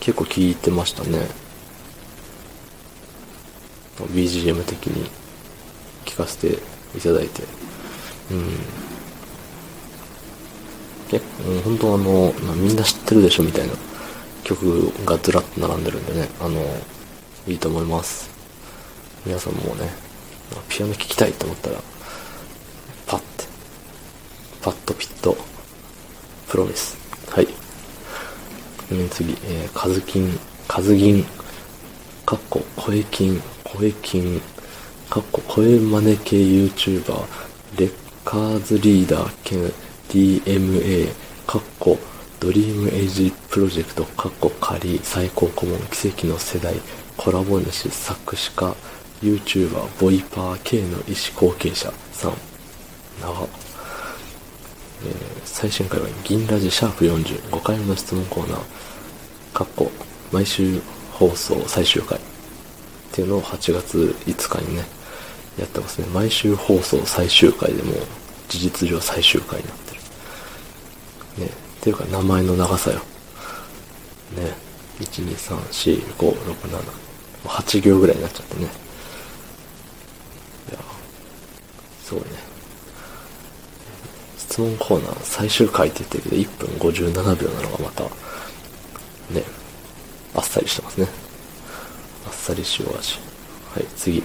[0.00, 1.26] 結構聴いてましたね。
[4.12, 5.10] BGM 的に。
[6.08, 6.58] 聴かせて
[6.96, 7.42] いただいて、
[8.30, 8.44] うん。
[11.08, 13.74] 結構、本当あの、みんな知ってるでしょみたいな
[14.48, 16.62] 曲がずらっと並んでるんでね、あの、
[17.46, 18.30] いいと思います。
[19.26, 19.90] 皆さんもね、
[20.70, 21.76] ピアノ聴きたいと思ったら、
[23.06, 23.44] パッて、
[24.62, 25.36] パッとピッと、
[26.48, 26.96] プロミス。
[27.30, 27.48] はい。
[29.10, 31.24] 次、えー、カズキン、カズギン、
[32.24, 34.40] かっこ、声金、声金、
[35.10, 37.26] かっこ、声真似系 YouTuber、
[37.76, 37.92] レッ
[38.24, 39.60] カーズリーダー兼
[40.08, 41.12] DMA、
[41.46, 41.98] かっこ、
[42.40, 46.74] ドリームエイジプロジェクト、かっこ仮、最高顧問、奇跡の世代、
[47.16, 48.76] コラボ主、作詞家、
[49.20, 52.34] YouTuber、ボイパー K の意思後継者さん、
[53.20, 53.48] 長、
[55.04, 58.60] えー、最新回は銀ラジシャープ40、5回目の質問コーナー、
[59.52, 59.90] かっこ、
[60.30, 62.20] 毎週放送最終回っ
[63.10, 64.84] ていうのを8月5日にね、
[65.58, 66.06] やってますね。
[66.14, 67.94] 毎週放送最終回でも
[68.48, 69.94] 事実上最終回になって
[71.40, 71.46] る。
[71.46, 71.67] ね。
[71.78, 72.98] っていうか名前の長さよ。
[74.36, 74.52] ね。
[75.00, 77.08] 1、2、3、4、5、6、7。
[77.44, 78.62] 8行ぐらいになっちゃってね。
[78.62, 78.66] い
[80.72, 80.78] や、
[82.02, 82.28] すごいね。
[84.36, 88.02] 質問コーナー最終回って言ってるけど1分57秒なのがまた、
[89.32, 89.44] ね、
[90.34, 91.06] あっさりしてますね。
[92.26, 93.20] あっさり塩味。
[93.72, 94.22] はい、次。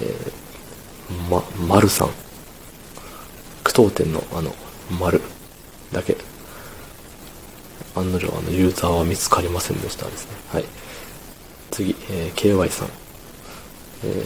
[0.00, 2.08] えー、ま、丸さん。
[3.62, 4.52] 句読点のあの、
[5.00, 5.20] 丸
[5.92, 6.16] だけ。
[7.96, 10.36] 案の定あのユーザーは見つかりませんでしたですね。
[10.52, 10.64] はい。
[11.70, 12.88] 次、えー、KY さん。
[14.04, 14.22] えー、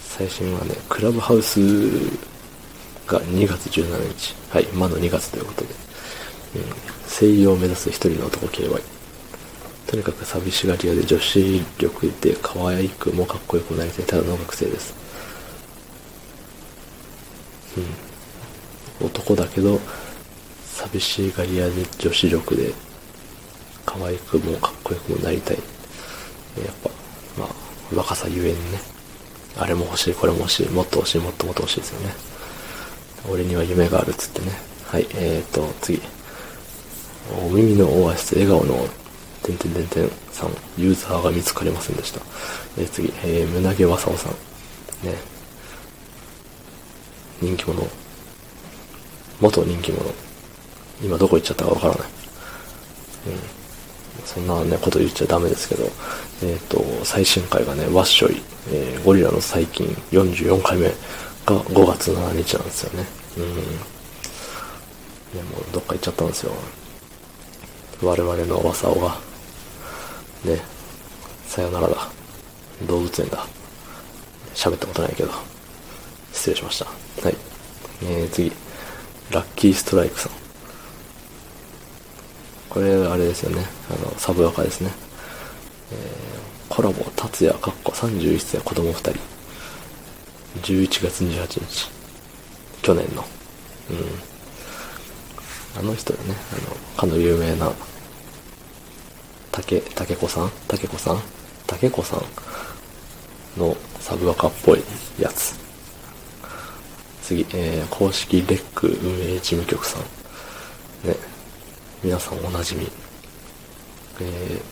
[0.00, 1.60] 最新はね、クラブハウス
[3.06, 4.34] が2月17日。
[4.50, 5.68] はい、まだ2月ということで。
[6.56, 6.62] うん、
[7.08, 8.82] 声優を目指す一人の男 KY。
[9.86, 14.94] とにかく寂しがり屋で女子力で可愛くもかっこよくなりたいただの学生です。
[19.00, 19.06] うん。
[19.06, 19.80] 男だけど、
[20.88, 22.72] 寂しいがり屋で女子力で
[23.84, 25.56] 可愛くもかっこよくもなりたい。
[25.56, 25.62] や
[26.72, 26.90] っぱ、
[27.38, 27.48] まあ、
[27.94, 28.80] 若さゆえにね。
[29.58, 32.14] あれも欲しい、これも欲しい、もっと欲しい、もっともっと欲しいですよね。
[33.28, 34.52] 俺には夢があるっつってね。
[34.86, 36.00] はい、えーと、次。
[37.44, 38.88] お耳のオアシス、笑顔の
[39.42, 42.20] てんてんてんてんさん、ユーザーが見つかりませんでした。
[42.78, 44.32] えー、次、えー、胸毛わさおさん。
[45.06, 45.14] ね。
[47.40, 47.86] 人気者。
[49.40, 50.29] 元人気者。
[51.02, 52.08] 今どこ行っちゃったかわからない。
[53.28, 53.60] うん。
[54.24, 55.84] そんなね、こと言っちゃダメですけど、
[56.42, 60.94] えっ、ー、と、最新回がね、ワッショイ、えー、ゴリラの最近44回目が
[61.46, 63.06] 5月7日なんですよね。
[63.38, 63.56] うん。
[65.38, 66.52] ね、もどっか行っちゃったんですよ。
[68.02, 69.16] 我々のわさおが。
[70.44, 70.60] ね、
[71.46, 72.08] さよならだ。
[72.86, 73.46] 動物園だ。
[74.54, 75.30] 喋ったことないけど。
[76.32, 76.86] 失礼しました。
[76.86, 76.92] は
[77.30, 77.36] い。
[78.02, 78.52] えー、次。
[79.30, 80.39] ラッキーストライクさん。
[82.70, 83.66] これ、あれですよね。
[83.90, 84.90] あの、サブアカですね。
[85.92, 89.10] えー、コラボ、達也、かっこ31歳、子供2人。
[90.62, 91.90] 11月28日。
[92.80, 93.24] 去年の。
[93.90, 95.80] うん。
[95.80, 96.34] あの人だね。
[96.52, 97.72] あの、かの有名な
[99.52, 100.50] 竹、竹子さん？
[100.68, 101.20] 竹子さん？
[101.66, 102.22] 竹子さん
[103.58, 104.82] のサブアカっぽい
[105.18, 105.54] やつ。
[107.22, 110.02] 次、えー、公式レック運営事務局さん。
[111.08, 111.16] ね。
[112.02, 112.88] 皆さんおなじみ。
[114.20, 114.62] えー、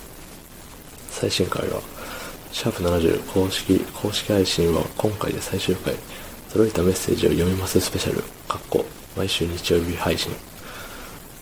[1.11, 1.79] 最新回は、
[2.53, 5.95] シャープ70公式、公式配信は今回で最終回。
[6.51, 8.23] 届いたメッセージを読みますスペシャル。
[8.49, 8.83] かっこ、
[9.15, 10.33] 毎週日曜日配信。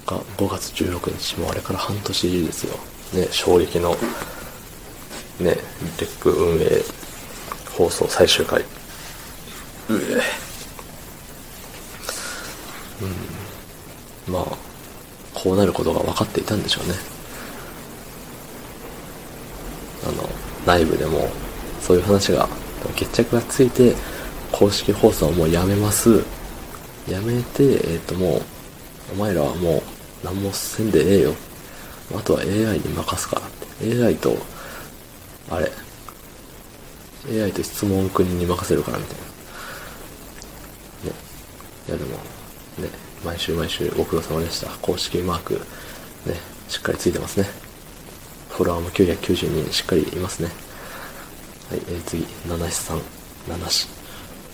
[0.06, 1.38] が5月16日。
[1.38, 2.76] もうあれから半年ですよ。
[3.12, 3.96] ね、衝撃の、ね、
[5.40, 6.82] レック運営
[7.76, 8.60] 放送最終回。
[8.60, 8.64] う
[9.90, 10.20] え。
[14.26, 14.32] うん。
[14.32, 14.65] まあ、
[15.36, 16.94] こうなることが分かっていたんでしょうね。
[20.08, 20.28] あの、
[20.64, 21.28] 内部でも、
[21.82, 22.48] そういう話が、
[22.94, 23.94] 決着がついて、
[24.50, 26.24] 公式放送はもうやめます。
[27.06, 28.42] やめて、えっ、ー、ともう、
[29.12, 29.82] お前らはもう、
[30.24, 31.34] 何もせんでええよ
[32.14, 33.42] あとは AI に任すか
[33.80, 34.06] ら。
[34.06, 34.34] AI と、
[35.50, 35.70] あれ、
[37.44, 39.24] AI と質問を国に任せるからみたいな。
[41.10, 41.16] ね。
[41.88, 42.16] いやでも、
[42.78, 44.68] ね、毎週毎週ご苦労様でした。
[44.78, 45.60] 公式マーク、ね、
[46.68, 47.46] しっかりついてますね。
[48.50, 50.48] フォロワーも990人しっかりいますね。
[51.68, 53.00] はい、えー、次、七しさん、
[53.48, 53.88] 七し、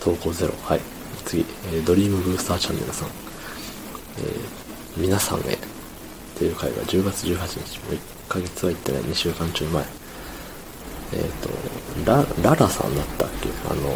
[0.00, 0.54] 投稿ゼロ。
[0.62, 0.80] はい、
[1.26, 1.44] 次、
[1.74, 3.08] えー、ドリームブースターチャンネルさん。
[3.08, 4.34] えー、
[4.96, 5.58] 皆さんへ、っ
[6.38, 7.98] ていう回が10月18日、もう1
[8.30, 9.84] ヶ月は行ってない、2週間ちょい前。
[11.12, 13.50] えっ、ー、と、ラ、ララさんだったっけ？
[13.70, 13.94] あの、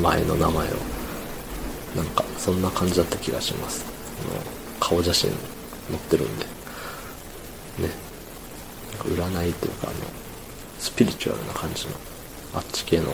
[0.00, 0.70] 前の名前を。
[1.94, 3.97] なんか、そんな感じだった気がします。
[4.80, 6.44] 顔写真載ってるんで。
[6.44, 7.90] ね。
[8.92, 9.94] なんか占いっていうか、あの、
[10.78, 11.92] スピリチュアルな感じの、
[12.54, 13.12] あっち系の、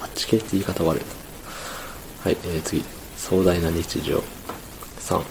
[0.00, 1.02] あっち系って言い方悪い。
[2.22, 2.84] はい、えー、次。
[3.16, 4.22] 壮大な日常。
[5.00, 5.22] 3。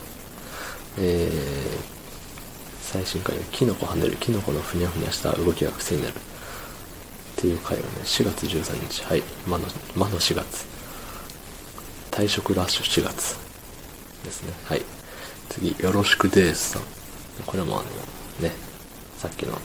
[0.99, 1.32] えー、
[2.82, 6.13] 最新回でキノコ跳ねる、キノコのふにゃふにゃした動きが癖になる。
[6.13, 6.17] っ
[7.36, 9.03] ていう回をね、4月13日。
[9.05, 9.65] はい、魔の、
[9.95, 10.65] 魔の4月。
[12.11, 13.38] 退職ラッシュ4月。
[14.24, 14.53] ですね。
[14.65, 14.82] はい。
[15.54, 16.82] 次、よろしくですさん。
[17.45, 17.86] これもあの、
[18.47, 18.54] ね、
[19.18, 19.58] さっきの、な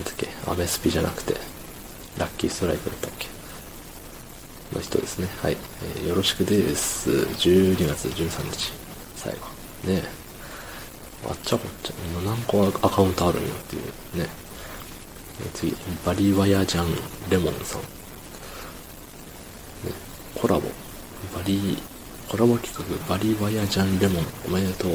[0.00, 1.34] んだっけ、アメスピじゃなくて、
[2.18, 3.28] ラッキーストライクだったっけ？
[4.74, 5.28] の人ですね。
[5.42, 5.56] はい。
[5.96, 7.10] えーよろしくです。
[7.10, 8.72] 12月13日。
[9.16, 9.38] 最後。
[9.88, 10.02] ね
[11.28, 13.82] あっちゃこっちゃ、今何個アカウントあるんよっていう
[14.18, 14.28] ね。
[15.40, 16.86] え次、バリワヤジャン
[17.30, 17.80] レモンさん。
[17.82, 17.86] ね、
[20.34, 20.62] コラボ。
[21.34, 21.78] バリ、
[22.28, 24.92] コラボ企画、バリワヤジャンレモンおめでとう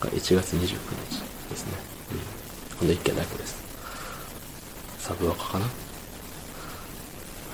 [0.00, 1.20] が1月29日
[1.50, 1.72] ですね。
[2.12, 2.78] うん。
[2.78, 3.62] この1件だけです。
[4.98, 5.66] サブアカかな？
[5.66, 5.70] は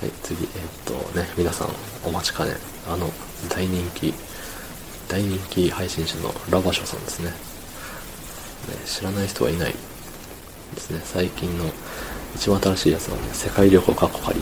[0.06, 1.68] い、次、えーっとね、皆さん
[2.04, 2.52] お待ちかね、
[2.88, 3.10] あの、
[3.48, 4.14] 大人気、
[5.08, 7.30] 大人気配信者のラバショさんですね。
[7.30, 7.34] ね
[8.86, 9.74] 知らない人はいない
[10.74, 11.00] ですね。
[11.04, 11.64] 最近の
[12.36, 14.40] 一番新しいやつはね、世界旅行過去仮。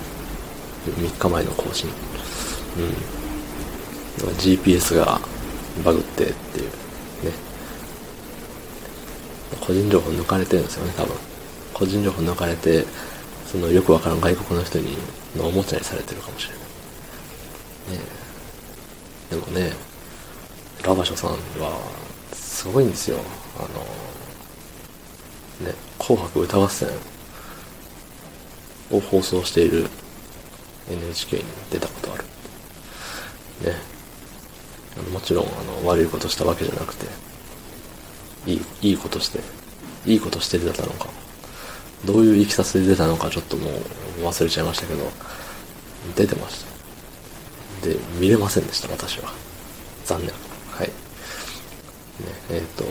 [0.85, 1.89] 3日前の更新。
[1.89, 1.93] う
[2.83, 3.22] ん。
[4.19, 5.21] GPS が
[5.85, 6.73] バグってっていう、ね。
[9.61, 11.17] 個人情報抜かれてるんですよね、多分。
[11.73, 12.85] 個人情報抜かれて、
[13.47, 14.97] そのよくわからん外国の人に、
[15.37, 16.63] のおもちゃにされてるかもしれない。
[17.99, 18.05] ね
[19.31, 19.73] でもね、
[20.85, 21.81] ラバショさんは、
[22.33, 23.19] すごいんですよ。
[23.59, 23.69] あの、
[25.67, 26.89] ね、紅白歌合戦
[28.91, 29.89] を放送している
[30.91, 32.25] NHK に出たことある。
[33.65, 33.92] ね。
[35.13, 35.49] もちろん、あ
[35.83, 37.07] の、悪いことしたわけじゃなくて、
[38.47, 39.41] いい、いいことして、
[40.05, 41.09] いいことして出たのか、
[42.05, 45.11] どういういきさつで出たのかちょっともう忘れちゃいましたけど、
[46.17, 46.65] 出てまし
[47.83, 47.89] た。
[47.89, 49.33] で、見れませんでした、私は。
[50.05, 50.31] 残念。
[50.71, 50.89] はい。
[50.89, 50.93] ね、
[52.51, 52.85] えっ、と、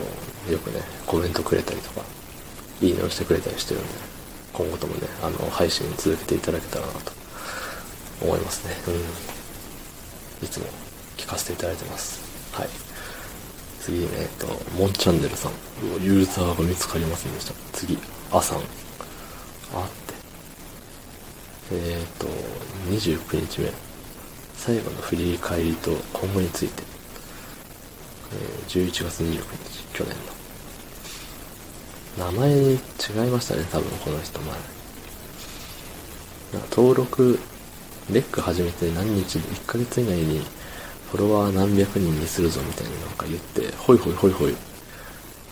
[0.52, 2.02] よくね、コメントくれたりとか、
[2.82, 3.90] いいねをしてくれたりしてるんで、
[4.54, 7.12] 今後ともね、あの、配信続けていただけたらなと
[8.22, 8.76] 思いますね。
[8.88, 10.46] うん。
[10.46, 10.66] いつも
[11.22, 12.20] 聞かせていただいてます。
[12.52, 12.70] はい。
[13.80, 14.08] 次、えっ
[14.40, 15.52] と、モンチャンネルさん。
[16.04, 17.54] ユーザーが見つかりませんでした。
[17.74, 17.98] 次、
[18.32, 18.58] アさん。
[18.58, 18.64] あっ
[20.08, 20.16] て。
[21.74, 22.28] えっ、と、
[22.90, 23.72] 29日目。
[24.56, 26.84] 最後の振り返りと今後について。
[28.34, 29.42] えー11月29日、
[29.94, 30.16] 去年
[32.18, 32.26] の。
[32.32, 34.56] 名前違いましたね、多分この人前。
[36.72, 37.40] 登録、
[38.10, 40.42] レック始めて何日、1ヶ月以内に
[41.12, 44.56] フォロワー何百人にするぞみたいななんか言って、ほいほいほいほい、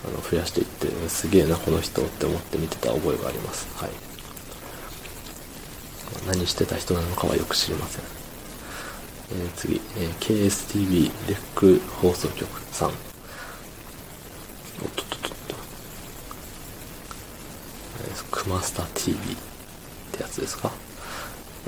[0.06, 3.68] あの、増やしていって、すげえな、この人って思って見てた覚えがあります。
[3.76, 3.90] はい。
[6.26, 8.02] 何してた人なのかはよく知りません。
[9.32, 12.88] えー次、えー KSTV レック放送局さん。
[12.88, 12.94] おっ
[14.96, 15.54] とっとっとっと。
[18.08, 19.18] えークマスタ TV っ
[20.12, 20.72] てやつですか？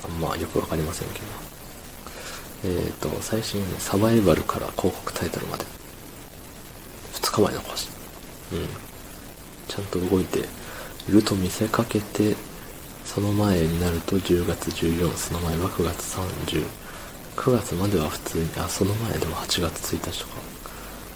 [0.04, 1.51] あんまよくわかりませんけど。
[2.64, 5.64] えっ、と、最新ね、サバイバルから広告タイトルまで。
[7.14, 7.90] 2日前の更新。
[8.52, 8.68] うん。
[9.66, 10.40] ちゃんと動いて
[11.08, 12.36] いると見せかけて、
[13.04, 16.64] その前になると10月14、その前は9月30。
[17.36, 20.34] 9月までは普通に、あ、その前でも8月1日とか、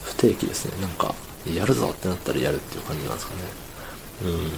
[0.03, 0.81] 不定期ですね。
[0.81, 1.15] なんか、
[1.47, 3.41] やるぞってなったらやるっていう感じなんですかね。
[4.25, 4.51] うん。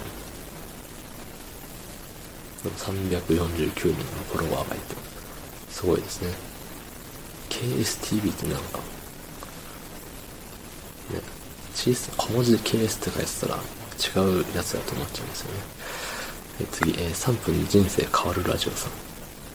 [2.63, 3.95] でも349人の
[4.31, 4.95] フォロワーがいて、
[5.69, 6.48] すごいですね。
[7.49, 8.83] KSTV ってなんか、ね、
[11.73, 13.55] 小さ小文字で KS って書いてたら
[14.23, 15.59] 違うやつだと思っちゃうんですよね。
[16.61, 18.91] え次、えー3分で人生変わるラジオさん。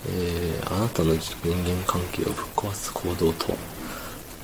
[0.09, 3.59] えーあなたの人間関係をぶっ壊す行動とは？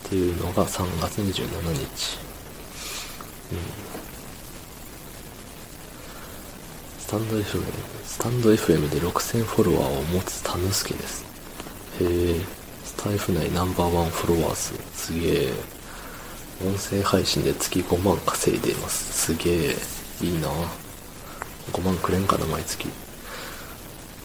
[0.07, 2.19] っていうのが3月27日。
[3.53, 3.59] うん
[6.99, 7.63] スタンド FM、
[8.05, 11.25] スタンド FM で6000フォロワーを持つタヌスケです。
[12.01, 12.41] へえ、
[13.01, 14.75] スタイフ内ナンバーワンフォロワー数。
[14.93, 15.53] すげえ。
[16.63, 19.33] 音声配信で月5万稼いでいます。
[19.33, 19.77] すげえ。
[20.21, 20.51] いいな
[21.73, 22.89] 5万くれんかな、毎月。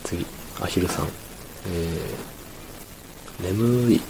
[0.03, 0.25] 次、
[0.61, 1.07] アヒルさん。
[1.69, 4.01] えー、眠い。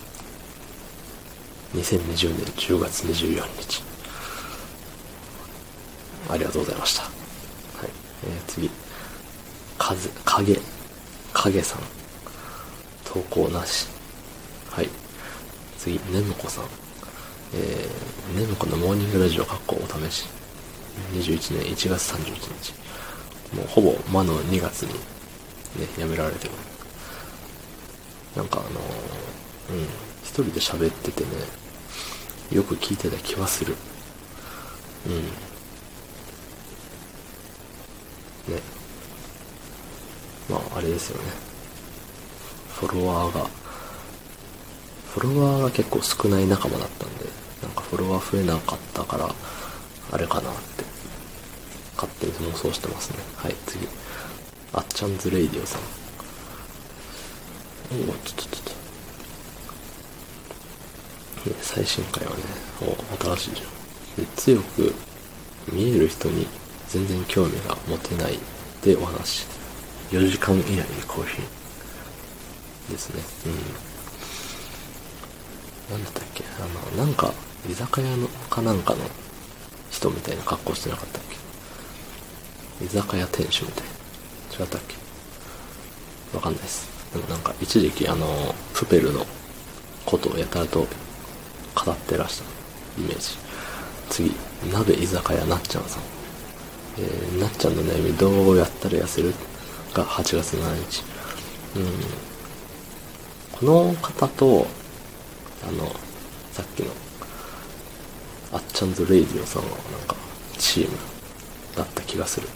[1.75, 3.83] 2020年10月24日。
[6.27, 7.03] ありがとうございました。
[7.03, 7.11] はい。
[8.23, 8.71] えー、次。
[9.77, 10.59] 風、影、
[11.33, 11.81] 影さん。
[13.03, 13.94] 投稿なし。
[14.75, 14.89] はい。
[15.77, 16.65] 次、ねむこさん。
[17.53, 20.25] えー、ねむこのモーニングラジオ、かっこお試し。
[21.13, 22.73] 21年1月31日。
[23.55, 26.51] もうほぼ魔の2月にね、やめられてる。
[28.35, 29.83] なんかあのー、うん、
[30.23, 31.29] 一人で喋っててね、
[32.51, 33.77] よく聞いてた気はする。
[35.07, 35.23] うん。
[38.53, 38.61] ね。
[40.49, 41.29] まあ、あれですよね。
[42.73, 43.49] フォロワーが、
[45.15, 47.25] フォロワーが結構少ない仲間だったんで、
[47.63, 49.33] なんかフォロワー増えなかったから、
[50.11, 50.83] あれかなって、
[51.95, 53.19] 勝手に妄想してますね。
[53.37, 53.87] はい、次。
[54.73, 55.81] あっちゃんズレイディオさん。
[57.91, 58.63] おお、ちょっとちょっ
[61.45, 61.49] と。
[61.49, 62.43] ね、最新回はね、
[62.81, 62.97] お、
[63.37, 64.25] 新しいじゃん。
[64.25, 64.93] で強く
[65.71, 66.45] 見える人に
[66.89, 68.37] 全然興味が持てない
[68.83, 69.45] でお話。
[70.11, 73.23] 4時間以内にコーヒーですね。
[73.45, 73.49] う
[73.91, 73.94] ん。
[75.89, 76.43] なんだったっけ？
[76.59, 77.31] あの、なんか、
[77.69, 78.99] 居酒屋のかなんかの
[79.91, 81.21] 人みたいな格好してなかったっ
[82.79, 82.85] け？
[82.85, 84.65] 居酒屋店主みたいな。
[84.65, 84.95] 違ったっけ？
[86.35, 86.87] わかんないです。
[87.13, 89.25] でもなんか一時期あの、プペルの
[90.05, 90.79] ことをやたらと
[91.75, 92.43] 語ってらした
[92.97, 93.37] イメージ。
[94.09, 94.31] 次、
[94.71, 96.03] 鍋居酒屋なっちゃんさん。
[96.97, 99.33] えー、なっちゃんの悩みどうやったら痩せる？
[99.93, 101.03] が8月7日。
[101.77, 101.85] うん。
[103.59, 104.67] この方と、
[105.63, 105.87] あの、
[106.51, 106.91] さっきの、
[108.53, 110.15] あっちゃんズレイディオさんはなんか、
[110.57, 110.97] チーム
[111.75, 112.47] だった気がする。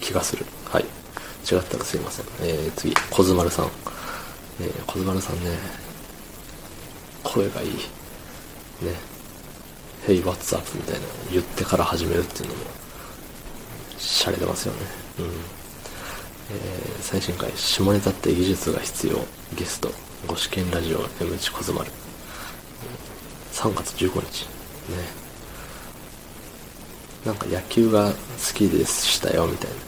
[0.00, 0.44] 気がする。
[0.64, 0.84] はい。
[1.50, 2.26] 違ったらすいません。
[2.40, 3.66] えー、次、小ズマルさん。
[4.60, 5.50] えー、小ズマルさんね、
[7.22, 7.70] 声がいい。
[7.70, 9.12] ね。
[10.06, 10.66] Hey, what's up?
[10.76, 12.60] みたいな言ってから始めるっていうのも、
[13.98, 14.80] 洒落てますよね。
[15.20, 15.26] うん。
[15.26, 19.24] えー、最新回、下ネタって技術が必要。
[19.54, 19.92] ゲスト、
[20.26, 21.90] ご試験ラジオ、M 地小ズマル。
[23.52, 24.44] 3月15日。
[24.44, 24.52] ね。
[27.26, 28.16] なんか野球が好
[28.54, 29.76] きでしたよ、みたいな。
[29.76, 29.80] 好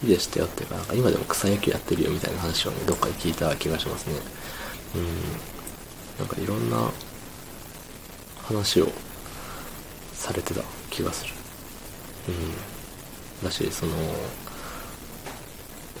[0.00, 4.14] きでしたよっていうか、なんか今でも草野球やってるよみたいな話をね、どっかで聞いた気がしますね。
[4.96, 5.04] うん。
[6.18, 6.90] なんかいろんな
[8.42, 8.88] 話を
[10.14, 11.34] されてた気がする。
[12.28, 13.44] うん。
[13.44, 13.92] だし、その、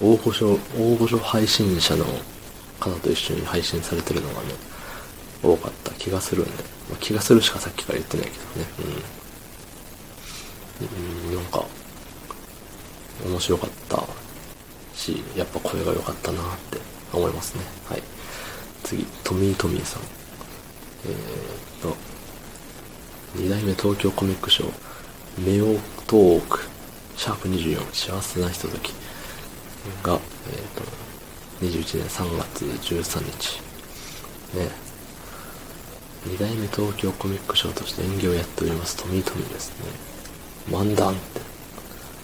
[0.00, 2.06] 大御所、大御所配信者の
[2.80, 4.54] 方と一緒に配信されてるのがね、
[5.42, 8.66] 多かった気がするんで、まあ、気がするしかさっきから言ってないけどね。
[10.80, 11.28] うん。
[11.28, 11.64] うん、なんか、
[13.24, 14.02] 面白かった
[14.94, 16.78] し、やっぱ声が良かったなって
[17.12, 17.64] 思いますね。
[17.88, 18.02] はい。
[18.84, 20.02] 次、トミートミーさん。
[21.06, 21.14] えー、っ
[21.82, 21.96] と、
[23.34, 26.60] 二代目東京コミックショー、メオトーク、
[27.16, 28.92] シャープ24、幸せなひととき
[30.02, 30.20] が、えー、っ
[30.74, 30.82] と、
[31.60, 33.60] 2021年3月13日。
[34.58, 34.70] ね。
[36.26, 39.86] 二代目東京コミックショーとして演技をやっておりますトミートミーですね。
[40.70, 41.40] 漫談って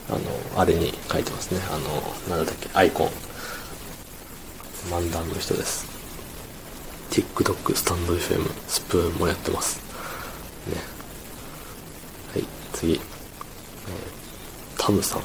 [0.08, 0.20] あの、
[0.60, 1.60] あれに書いてますね。
[1.70, 1.78] あ
[2.30, 3.08] の、なんだっけ、アイコン。
[4.90, 5.86] 漫談の人です。
[7.10, 9.80] TikTok、スタンド FM、スプーンもやってます。
[10.68, 10.76] ね。
[12.32, 12.94] はい、次。
[12.94, 13.00] えー、
[14.78, 15.22] タムさん。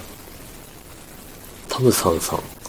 [1.70, 2.61] タムさんさん。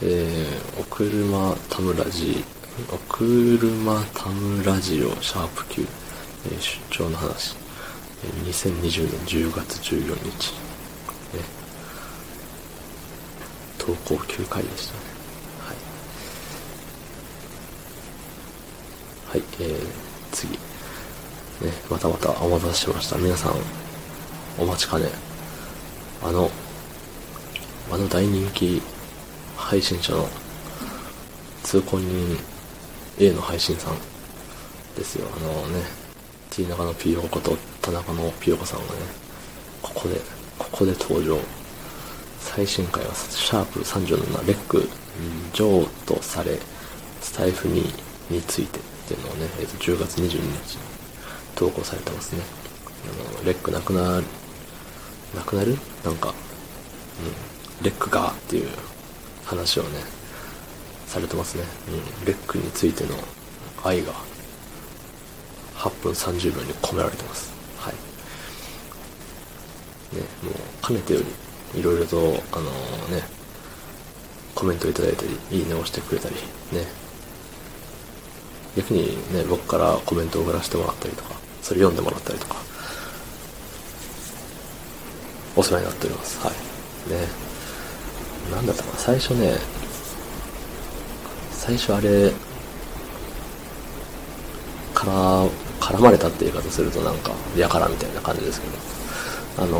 [0.00, 2.44] えー、お車タムラジ、
[2.92, 5.88] お車タムラジオ、シャープ9、
[6.46, 7.56] えー、出張の話。
[8.44, 10.52] 2020年10月14日。
[11.34, 11.42] ね、
[13.76, 15.00] 投稿9回でしたね。
[15.66, 15.74] は
[19.34, 19.36] い。
[19.40, 19.86] はい、えー、
[20.30, 20.52] 次。
[20.52, 20.58] ね、
[21.90, 23.16] またまたお待たせしました。
[23.16, 23.54] 皆さん、
[24.58, 25.06] お待ちかね。
[26.22, 26.48] あの、
[27.90, 28.80] あの大人気
[29.58, 30.26] 配信者の
[31.62, 32.38] 通行人
[33.18, 33.94] A の配信さん
[34.96, 35.26] ですよ。
[35.36, 35.82] あのね、
[36.50, 39.00] T 中のピヨコと田中のピヨコさんがね、
[39.82, 40.20] ここで
[40.58, 41.38] ここで登場。
[42.40, 44.88] 最新回は、シャープ37レック、
[45.52, 46.58] 譲渡され、
[47.20, 47.82] スタイフに
[48.30, 50.80] についてっていうのをね、えー、と10月22日に
[51.54, 52.42] 投稿されてますね。
[53.36, 54.24] あの、レックなくなる、
[55.34, 55.76] なくなる？
[56.04, 56.32] なんか、
[57.80, 58.68] うん、レックがっていう
[59.48, 59.88] 話をね、
[61.06, 61.64] されてますね。
[62.20, 63.14] うん、レックについての
[63.82, 64.12] 愛が
[65.74, 67.50] 8分30秒に込められてます。
[67.78, 67.94] はい。
[70.14, 71.20] ね、もう、かねてよ
[71.72, 72.18] り、いろいろと、
[72.52, 73.22] あのー、ね、
[74.54, 76.86] コメントいただいたり、いいねをしてくれたり、ね。
[78.76, 81.30] 逆にね、僕からコメントを送らせてもらったりとか、
[81.62, 82.56] それ読んでもらったりとか、
[85.56, 86.38] お世話になっております。
[86.44, 87.10] はい。
[87.10, 87.48] ね。
[88.50, 89.56] なんだったかな、最初ね、
[91.52, 92.32] 最初あれ、
[94.94, 99.78] 絡、絡まれたって言い方するとなんか、やからみたいな感じですけど、あの、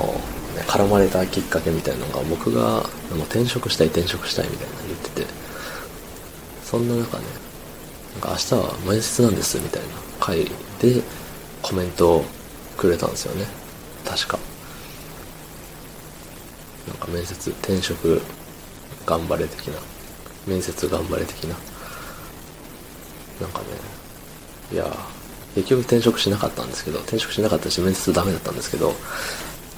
[0.54, 5.26] ね、絡まれたきっかけみたいなのが、僕が、あの転職したい転職したいみたいな言ってて、
[6.64, 7.24] そんな中ね、
[8.12, 9.88] なんか明日は面接なんですみたいな
[10.20, 10.44] 回
[10.80, 11.02] で
[11.62, 12.24] コメントを
[12.76, 13.46] くれたんですよね。
[14.04, 14.38] 確か。
[16.86, 18.20] なんか面接、転職
[19.08, 19.80] 頑張れ的な、
[20.46, 21.56] 面接頑張れ的な、
[23.40, 23.64] なんかね、
[24.70, 24.84] いや、
[25.54, 28.94] 結局転職しなかったんですけど、転職しなかったし面接ダメだったんですけど、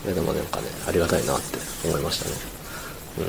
[0.04, 2.34] いやでもなんかね、ありがたいなって思いましたね。
[3.18, 3.24] うん。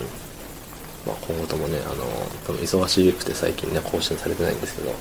[1.06, 2.04] まあ今後ともね、あの、
[2.47, 4.95] 多分忙しくて最近ね、更新されてないんですけど、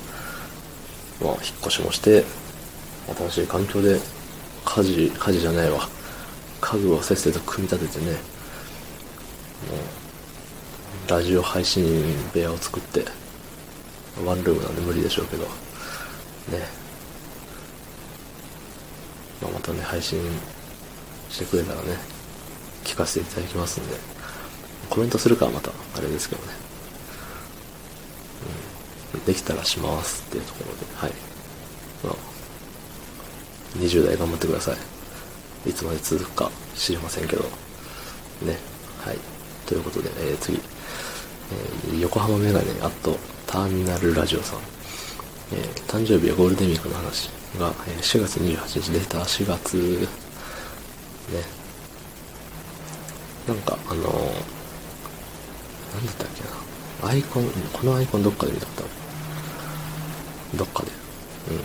[1.22, 2.24] まあ引っ越しもして、
[3.16, 3.98] 新しい環境で
[4.66, 5.88] 家事、家事じゃないわ。
[6.60, 9.99] 家具をせっせと組み立ててね、もう、
[11.10, 11.84] ラジオ配信
[12.32, 13.04] 部屋を作って、
[14.24, 15.50] ワンルームなんで無理でしょうけど、ね。
[19.42, 20.20] まあ、またね、配信
[21.28, 21.96] してくれたらね、
[22.84, 23.96] 聞かせていただきますんで、
[24.88, 26.52] コメントするかはまた、あれですけどね。
[29.14, 29.24] うん。
[29.24, 31.12] できたらしますっていうところで、はい。
[32.04, 32.14] まあ、
[33.78, 34.76] 20代頑張ってくださ
[35.66, 35.70] い。
[35.70, 37.42] いつまで続くか知りませんけど。
[38.42, 38.60] ね。
[39.04, 39.18] はい。
[39.66, 40.60] ということで、えー、次。
[41.52, 44.60] えー、横浜メガネアットターミナルラジオさん。
[45.52, 47.28] えー、誕生日はゴールデンウィークの話
[47.58, 49.76] が、えー、4月28日出た4月、
[51.32, 51.42] ね。
[53.48, 54.12] なんか、あのー、なん
[56.06, 56.42] だったっけ
[57.04, 57.10] な。
[57.10, 58.86] アイコン、このアイコンどっかで見たことあ
[60.52, 60.58] る。
[60.58, 60.90] どっかで。
[60.90, 61.60] うん。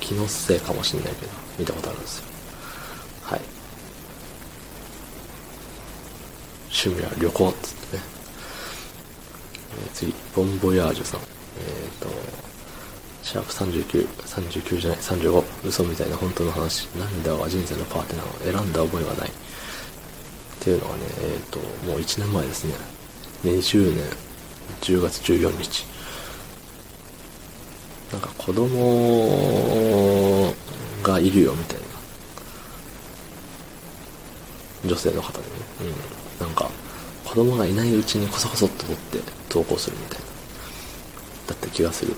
[0.00, 2.24] 気のせいかもしんないけど、見たことあるんですよ。
[3.22, 3.40] はい。
[6.80, 8.02] 趣味は旅行っつってね。
[9.82, 11.20] えー、次、ボンボヤージュさん。
[11.20, 11.30] えっ、ー、
[12.02, 12.08] と、
[13.22, 16.88] シャープ39、39じゃない、35、嘘みたいな本当の話。
[16.96, 19.28] 涙は人生のパートナーを選んだ覚えはない。
[19.28, 19.32] っ
[20.60, 22.74] ていうのはね、えっ、ー、と、もう1年前ですね。
[23.44, 24.02] 20年
[24.80, 25.84] 10月14日。
[28.12, 30.52] なんか子供
[31.02, 31.89] がいるよみたいな。
[34.84, 35.44] 女性の方でね。
[36.40, 36.46] うん。
[36.46, 36.70] なんか、
[37.24, 39.18] 子供がいないうちにこそこそっと撮って
[39.48, 40.24] 投稿するみたいな。
[41.48, 42.14] だった気がする。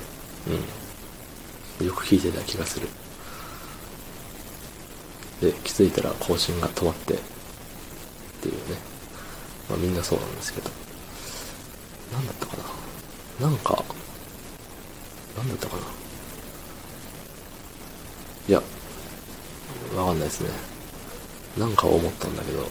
[1.80, 1.86] うん。
[1.86, 2.88] よく聞いてた気がする。
[5.40, 7.16] で、気づいたら更新が止まって、っ
[8.40, 8.76] ていうね。
[9.68, 10.70] まあみんなそうなんですけど。
[12.12, 12.56] なんだったか
[13.40, 13.46] な。
[13.48, 13.84] なんか、
[15.36, 15.82] なんだったかな
[18.48, 18.62] いや、
[19.96, 20.71] わかんないですね。
[21.58, 22.66] なんか思ったんだけど、うん。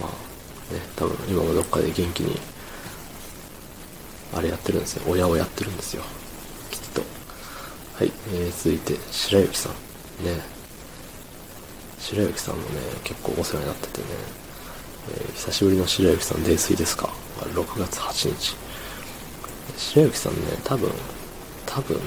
[0.00, 2.38] まあ、ね、多分今もどっかで元気に、
[4.34, 5.04] あれやってるんですよ。
[5.08, 6.02] 親をやってるんですよ。
[6.70, 7.02] きっと。
[7.96, 9.72] はい、えー、続いて、白雪さん。
[10.24, 10.40] ね。
[11.98, 14.06] 白雪さんもね、結構お世話になっててね、
[15.10, 17.08] えー、久しぶりの白雪さん泥酔ですか
[17.40, 18.56] ？6月8日。
[19.76, 20.90] 白雪さんね、多分、
[21.66, 21.98] 多分、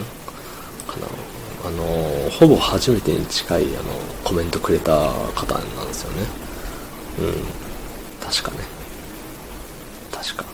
[0.88, 1.08] かな、
[1.64, 3.94] あの、ほぼ初めてに近い、あの、
[4.24, 6.28] コメントくれた方なんですよね。
[7.20, 8.26] うん。
[8.26, 8.58] 確かね。
[10.12, 10.46] 確か。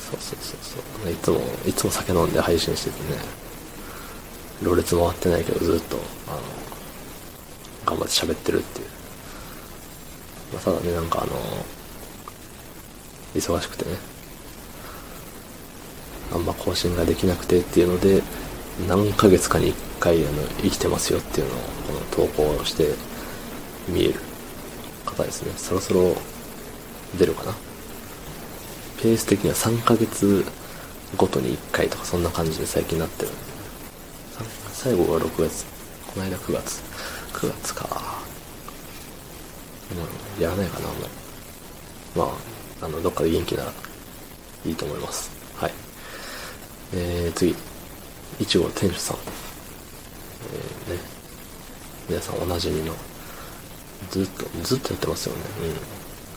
[0.00, 0.58] そうそうそう
[1.04, 1.12] そう。
[1.12, 3.18] いつも、いつも酒飲んで配信しててね、
[4.62, 5.98] ろれつ回ってないけどずっと、
[6.28, 6.38] あの、
[7.84, 8.86] 頑張って喋ってるっていう。
[10.52, 11.32] まあ、ただね、なんかあの、
[13.38, 13.96] 忙しくてね
[16.32, 18.22] あんま更新ができなくてっていうので
[18.88, 22.94] 何ヶ月かに1回あの生きてますよっていうのをこの投稿して
[23.88, 24.20] 見える
[25.04, 26.14] 方ですねそろそろ
[27.18, 27.54] 出るかな
[29.02, 30.44] ペース的には3ヶ月
[31.16, 33.30] ごとに1回とかそんな感じで最近なってる
[34.72, 35.64] 最後が6月
[36.06, 36.82] この間9月
[37.32, 37.88] 9月か
[39.90, 43.72] うんやらないかなもうまああの、どっかで元気なら
[44.66, 45.30] いいと思います。
[45.56, 45.72] はい。
[46.94, 47.54] えー、次。
[48.40, 49.16] いちご店主さん。
[50.88, 51.00] えー、ね。
[52.08, 52.94] 皆さんおなじみの、
[54.10, 55.42] ずっと、ずっとやってますよね。
[55.62, 55.76] うん。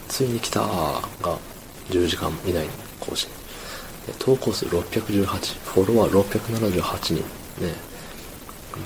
[0.08, 1.38] ついに来たーが
[1.90, 2.70] 10時間以内に
[3.00, 3.30] 更新。
[4.18, 5.26] 投稿数618、
[5.66, 7.16] フォロワー678人。
[7.16, 7.24] ね。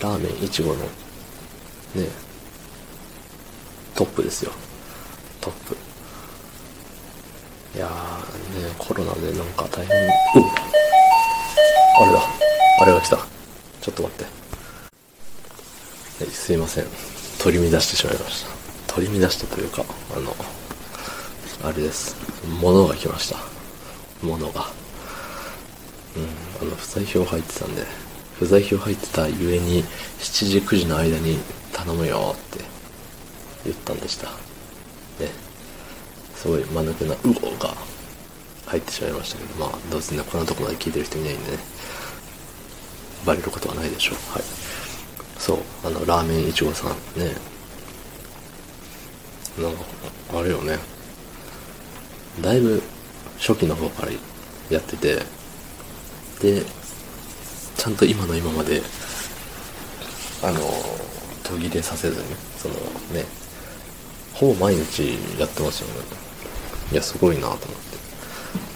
[0.02, 0.88] ラーメンいちごの、ね。
[3.96, 4.52] トップですよ。
[5.40, 5.78] トップ。
[7.76, 10.10] いやーね、コロナでなんか大変、うん、
[12.02, 12.43] あれだ、
[12.84, 13.16] あれが来た。
[13.16, 14.26] ちょっと待って。
[14.26, 14.30] は
[16.30, 16.86] い、すいません。
[17.40, 18.44] 取り乱してしまいまし
[18.88, 18.94] た。
[18.94, 20.36] 取り乱したというか、あの、
[21.64, 22.18] あれです。
[22.60, 23.38] 物が来ました。
[24.22, 24.68] 物が。
[26.18, 27.84] うん、あの、不在票入ってたんで、
[28.38, 29.86] 不在票入ってたゆえに、
[30.20, 31.40] 7時、9時の間に
[31.72, 32.66] 頼むよって
[33.64, 34.28] 言ったんでした。
[34.28, 35.32] ね。
[36.36, 37.74] すごい間抜けな、うおが
[38.66, 41.58] 入ってしまいましたけど、まあ、どうせね、こんなとこまで聞いてる人いないんでね、
[43.26, 44.16] バレることはないでしょう。
[44.34, 44.44] はい。
[45.38, 47.36] そう、あの、ラーメンいちごさんね、
[49.60, 49.80] なんか、
[50.40, 50.78] あれよね、
[52.42, 52.82] だいぶ
[53.38, 54.12] 初期の方から
[54.70, 55.16] やってて、
[56.42, 56.64] で、
[57.78, 58.82] ちゃんと今の今まで、
[60.42, 60.60] あの、
[61.44, 62.26] 途切れさせずに、
[62.58, 62.76] その
[63.14, 63.26] ね、
[64.34, 66.06] ほぼ毎日やってますよね。
[66.92, 67.68] いや、すごいなと思って。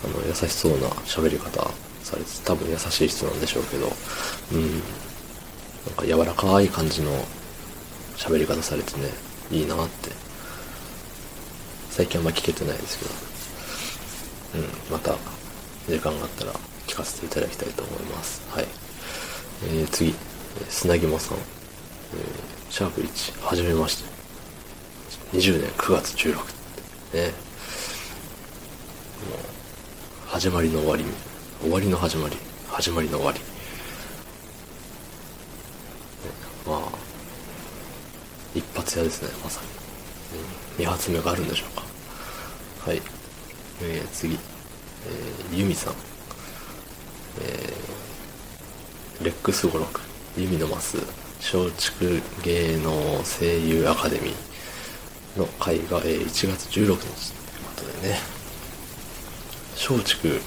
[0.06, 1.72] あの、優しそうな喋り方
[2.08, 3.88] されて、多分優しい人なんでしょうけど、
[4.54, 4.72] うん。
[4.72, 7.12] なんか柔らかい感じの
[8.16, 9.10] 喋り方されてね、
[9.52, 10.12] いいなって。
[11.90, 13.00] 最近あんま聞けてないです
[14.54, 15.16] けど、うん、また
[15.88, 16.54] 時間があったら
[16.86, 18.42] 聞かせていただきたいと思います。
[18.52, 18.66] はい。
[19.66, 20.14] えー、次、
[20.70, 21.38] 砂肝さん。
[21.38, 24.18] えー、シャープ1、はじめまして。
[25.34, 26.46] 20年9月16っ
[27.12, 27.24] てね。
[27.28, 27.32] もう、
[30.28, 31.04] 始まりの終わり、
[31.62, 32.38] 終わりの始まり、
[32.70, 33.40] 始まりの終わり。
[36.66, 36.90] まあ、
[38.54, 39.68] 一発屋ですね、まさに。
[40.40, 40.48] うん、
[40.78, 41.84] 二発目があるんでしょうか。
[42.86, 43.02] はい。
[43.82, 44.36] えー、次。
[44.36, 45.94] えー、ユミさん。
[47.42, 50.02] えー、レックス語録。
[50.38, 50.98] ユミのマス。
[51.40, 52.92] 松竹芸能
[53.24, 58.20] 声優アカデミーの会が、えー、1月16日ということでね。
[59.76, 60.40] 松竹、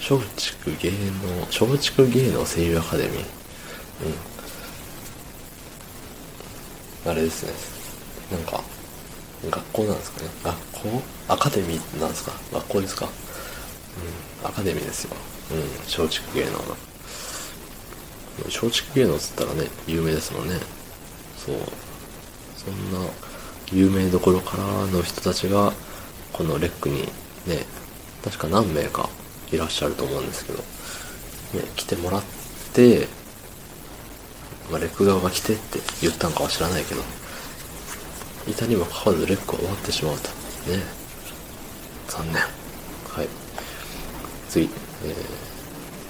[0.00, 3.20] 松竹芸能、松竹芸能声優アカデミー。
[7.04, 7.10] うん。
[7.12, 7.52] あれですね。
[8.36, 8.62] なんか、
[9.48, 10.30] 学校なんですかね。
[10.42, 11.02] 学校？
[11.28, 12.32] アカデミーなんですか？
[12.52, 13.06] 学校ですか？
[14.42, 15.14] うん、アカデミーですよ。
[15.52, 16.76] うん、松竹芸能の。
[18.46, 20.58] 松竹芸能っつったらね、有名ですもんね。
[21.36, 21.56] そう。
[22.56, 23.06] そんな、
[23.72, 25.72] 有名どころからの人たちが、
[26.32, 27.02] このレックに
[27.46, 27.66] ね、
[28.24, 29.08] 確か何名か
[29.52, 30.64] いらっしゃると思うんですけど、ね、
[31.76, 32.22] 来てもらっ
[32.72, 33.08] て、
[34.70, 37.02] まあ、レック側が来てって言ったんかは知らないけど、
[38.48, 40.28] いたにもかかわらずレックは終わってしまうと。
[40.28, 40.82] ね。
[42.08, 42.36] 残念。
[42.36, 43.28] はい。
[44.48, 44.68] 次。
[45.04, 45.08] え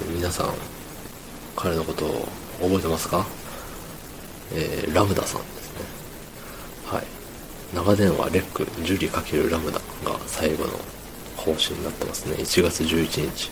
[0.05, 0.53] ー、皆さん、
[1.57, 2.28] 彼のことを
[2.61, 3.26] 覚えてますか？
[4.53, 5.80] えー、ラムダさんですね。
[6.86, 7.05] はい。
[7.74, 10.72] 長電話レックジュリ×ラムダが最後の
[11.45, 12.36] 更新になってますね。
[12.36, 13.51] 1月11日。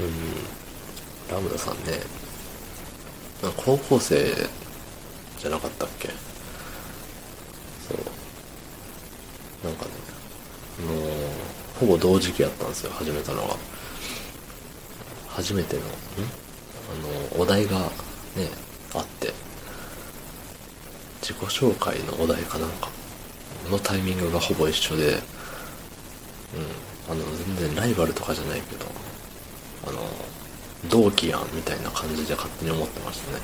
[0.00, 1.34] うん。
[1.34, 2.00] ラムダさんね、
[3.56, 4.34] 高校生
[5.38, 6.08] じゃなかったっけ？
[6.08, 9.66] そう。
[9.66, 9.90] なんかね
[10.86, 11.08] もう
[11.80, 13.56] ほぼ同時期やったんですよ始めたのが。
[15.28, 15.84] 初めてのん？
[15.86, 17.88] あのお題がね
[18.94, 19.32] あって。
[21.22, 22.90] 自己紹介のお題かなんか
[23.70, 25.14] のタイミングがほぼ一緒で。
[25.14, 25.20] うん。
[27.08, 27.22] あの
[27.56, 28.86] 全然ライバルとかじゃないけど
[29.86, 30.00] あの
[30.88, 33.42] 同期やんみたいな感じで勝手に思ってましたね。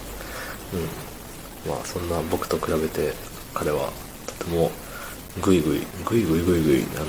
[1.67, 1.71] うん。
[1.71, 3.13] まあそんな僕と比べて
[3.55, 3.91] 彼は
[4.27, 4.71] とても
[5.43, 7.07] ぐいぐいぐいぐいぐいぐいあの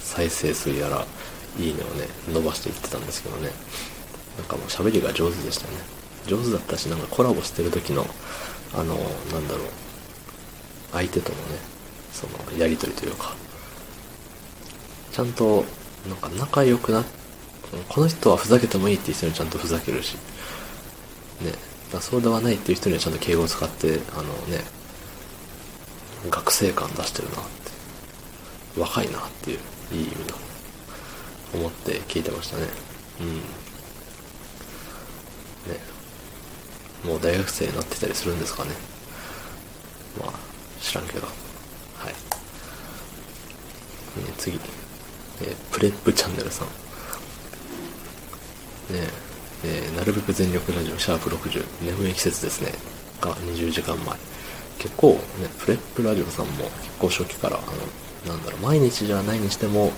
[0.00, 1.06] 再生数やら
[1.58, 3.50] いいねをね伸ばしていってたんですけどね。
[4.38, 5.74] なんかもう喋りが上手でしたね。
[6.26, 8.06] 上手だったしなんかコラボしてる時の
[8.74, 9.66] あのなんだろう
[10.92, 11.58] 相手とのね
[12.12, 13.34] そのやり取りというか
[15.10, 15.64] ちゃんと
[16.08, 17.04] なんか仲良くな
[17.88, 20.16] この人はふざけてもいいっていう人にちゃんとふざけるし。
[21.40, 21.52] ね。
[21.92, 24.64] だそうではないっていう人にはちゃんと敬語を使ってあのね
[26.30, 28.80] 学生感出してるなって。
[28.80, 29.58] 若いなっていう
[29.92, 30.36] いい意味の
[31.54, 32.66] 思って聞いてましたね。
[33.20, 33.36] うん。
[33.36, 33.42] ね。
[37.04, 38.70] もう大学生になってたりするんですかね。
[40.18, 40.32] まあ
[40.80, 41.26] 知らんけど。
[41.26, 42.14] はい、ね、
[44.38, 44.58] 次、
[45.42, 46.72] えー、プレップチャンネルさんね
[49.64, 52.72] えー、なるべく全力ラジオシャープ60眠い季節ですね
[53.20, 54.16] が20時間前
[54.82, 55.20] 結構ね、
[55.60, 57.60] プレップラジオさんも結構初期から、あ
[58.26, 59.92] の、なんだろう、毎日じゃないにしても、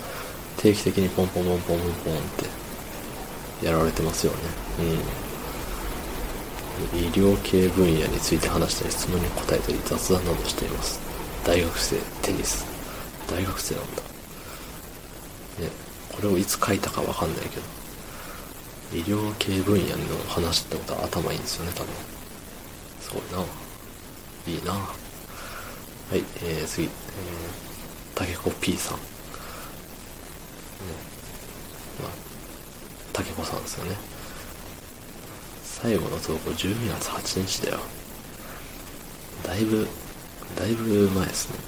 [0.58, 2.20] 定期的にポンポンポンポンポンポンっ
[3.60, 4.38] てやられてますよね。
[6.92, 7.00] うん。
[7.00, 11.00] 医療系分野について話したり、質問に答えたり、雑談などしています。
[11.46, 12.66] 大学生、テニス。
[13.30, 14.13] 大学生なんだ。
[15.58, 15.70] ね、
[16.12, 17.62] これをいつ書いたかわかんないけど、
[18.92, 21.92] 医療系分野の話ってことは頭いいんですよね、多分。
[23.00, 23.44] すごいな。
[24.46, 26.90] いいなはい、えー、次、えー、
[28.14, 28.98] タケコ P さん。
[28.98, 29.02] ね、
[32.02, 32.10] まあ、
[33.12, 33.96] タケコさんですよね。
[35.62, 37.80] 最後の投稿12月8日だよ。
[39.42, 39.86] だいぶ、
[40.56, 41.58] だいぶ前ですね。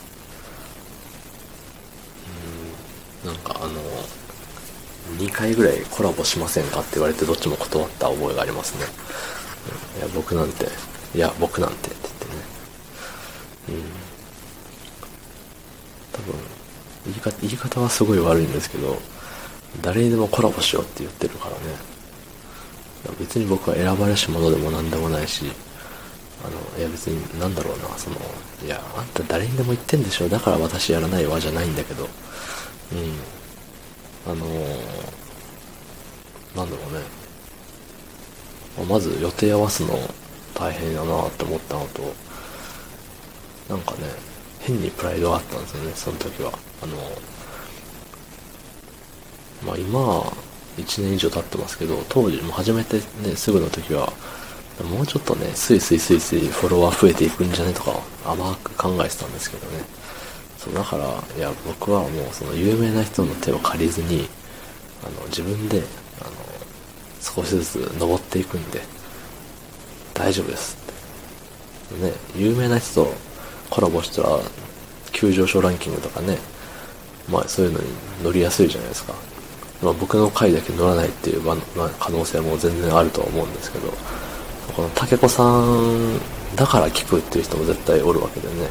[3.16, 3.81] うん、なんかあの、
[5.19, 8.87] 2回ぐらいコラボしませんかって言われてどっちも断った覚えがありますね。
[9.95, 10.67] うん、いや、僕なんて、
[11.15, 12.33] いや、僕なんてって言ってね。
[13.69, 13.85] うん。
[16.13, 16.35] 多分、
[17.07, 18.97] 言い方、言い方はすごい悪いんですけど、
[19.83, 21.57] 誰にでもコラボしようって言ってるからね。
[23.19, 25.45] 別に僕は選ばれし者でも何でもないし、
[26.45, 28.17] あの、いや別になんだろうな、その、
[28.65, 32.09] いや、あんた誰にでも言ってんでしょ、だから私やらないわじゃないんだけど、
[32.93, 34.33] うん。
[34.33, 34.57] あのー、
[36.57, 37.01] なんだろうね。
[38.79, 39.99] ままず予定合わすの
[40.55, 42.03] 大変だなって思ったのと、
[43.69, 43.99] なんかね、
[44.61, 46.53] 変にプライドがあったんですよね、その時は。
[46.83, 46.97] あの、
[49.67, 50.21] まあ今、
[50.77, 54.13] 1年以上経ってますけど、当時も始めてね、すぐの時は、
[54.91, 59.85] もうちょっとね、スイスイスイスイフォロワー増えていくんじゃねとか甘く考えてたんですけどね。
[60.67, 61.05] そう、だから、
[61.37, 64.29] いや、僕はもうその有名な人の手を借りずに、
[65.03, 65.83] あの、自分で、
[66.21, 66.31] あの、
[67.21, 68.81] 少しずつ登っていくんで、
[70.15, 70.77] 大丈夫です
[71.93, 72.07] って。
[72.07, 73.15] ね、有名な人と
[73.71, 74.41] コラボしたら、
[75.13, 76.39] 急上昇ランキングとかね、
[77.29, 77.87] まあそういうのに
[78.23, 79.15] 乗りやすいじゃないですか。
[79.83, 81.57] まあ僕の回だけ乗らないっていう、まあ、
[81.99, 83.93] 可能性も全然あるとは思うんですけど、
[84.75, 86.19] この竹子さん
[86.55, 88.69] だから聞くっていう人も絶対おるわけでね。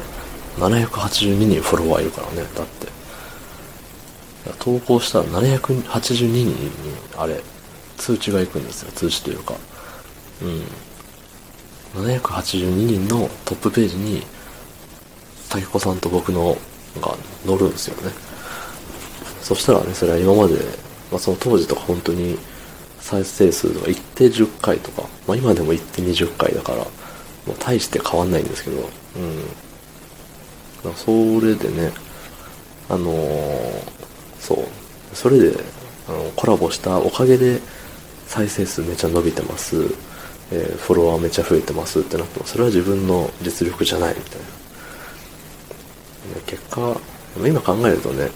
[0.58, 2.86] 782人フォロワーいるからね、だって。
[4.58, 6.54] 投稿したら782人に、
[7.16, 7.42] あれ、
[7.96, 9.54] 通知が行くんですよ、通知というか。
[10.42, 10.46] う
[12.00, 12.04] ん。
[12.04, 14.22] 782人のトップページに、
[15.48, 16.56] 竹子さんと僕の
[17.00, 18.12] が載るんですよね。
[19.42, 20.54] そしたらね、それは今まで、
[21.10, 22.38] まあその当時とか本当に
[23.00, 26.88] 再生数とか一定10回とか、まあ今でも一定20回だから、も
[27.48, 29.44] う大して変わんないんですけど、うん。
[30.94, 31.10] そ
[31.40, 31.92] れでね、
[32.88, 33.82] あのー、
[34.38, 35.58] そう、それで、
[36.08, 37.60] あの、コラボしたおかげで
[38.26, 39.76] 再生数めちゃ伸びてます、
[40.52, 44.56] えー、フォロワーめちゃ増えてますってなっても、それは自分の実力じゃないみたいな。
[46.46, 47.00] 結果、
[47.46, 48.30] 今考えるとね、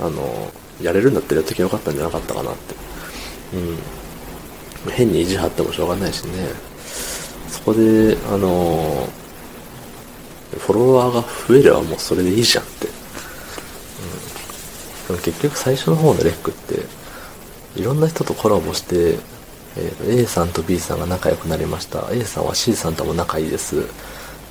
[0.00, 2.74] あの、やれるんだったらやっときゃよかったんじゃなかったかなって。
[4.86, 4.92] うん。
[4.92, 6.48] 変に意地張ってもしょうがないしね。
[7.48, 9.08] そこで、あの、
[10.58, 12.86] フォロワーが増えればもうそれでいいじゃんって。
[12.86, 12.92] うん。
[15.08, 16.80] でも結局最初の方のレックって、
[17.80, 19.18] いろんな人とコラボして、
[19.76, 22.08] えー、A さんと B さんが仲良くなりました。
[22.12, 23.84] A さんは C さんとも仲いいです。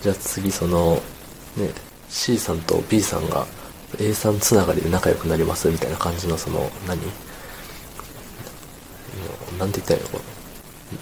[0.02, 1.02] じゃあ次その、
[1.56, 1.70] ね、
[2.10, 3.48] C さんと B さんが
[4.00, 7.00] A さんつながりで仲良くなりますみたいな感じのその何？
[9.60, 10.20] 何て言ったらいいの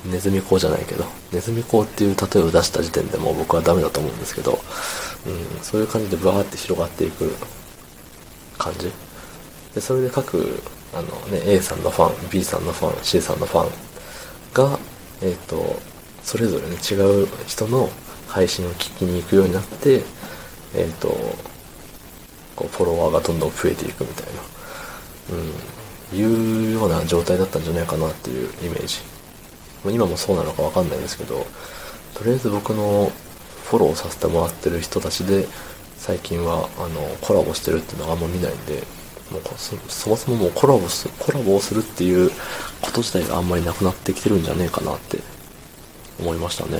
[0.06, 4.60] ネズミ講じゃないけどネズミ講っていう例えを出した時点でもう僕はダメだと思うんですけど、
[5.26, 5.30] う
[5.60, 7.34] ん、そういう感じでバーって広がっていく
[8.58, 8.92] 感じ
[9.74, 10.62] でそれで各
[10.94, 13.72] あの、ね、A さんのファン B さんのファン C さんのファン
[14.54, 14.78] が
[15.22, 15.80] えっ、ー、と
[16.24, 17.90] それぞれね違う人の
[18.28, 20.04] 配信を聞きに行くようになって
[20.76, 21.10] えっ、ー、と
[22.56, 24.42] こうフォロワーがどんどん増えていくみたいな、
[25.38, 29.11] うん、いうような状態だったんじゃないかなっていうイメージ。
[29.86, 31.46] 今もそうなのかわかんないですけど、
[32.14, 33.12] とりあえず僕の
[33.64, 35.48] フォローさせてもらってる人たちで、
[35.98, 38.84] 最近は、あの、コラボしてるっていうのはあんま見ないんで、
[39.32, 42.30] もうそそもそももうコラボす、コラボをするっていう
[42.82, 45.20] こと自体があんまりなくなってきてるんじゃねえかなって
[46.20, 46.80] 思いましたね。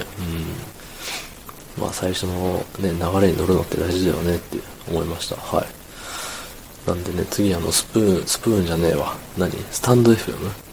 [1.78, 1.84] うん。
[1.84, 4.58] まあ最初のね、流れに乗るのって大事だよねって
[4.90, 5.38] 思いました。
[5.38, 5.68] はい。
[6.88, 9.16] なんでね、次あの、スプーン、スプーンじゃねえわ。
[9.38, 9.52] 何？
[9.72, 10.71] スタンド FM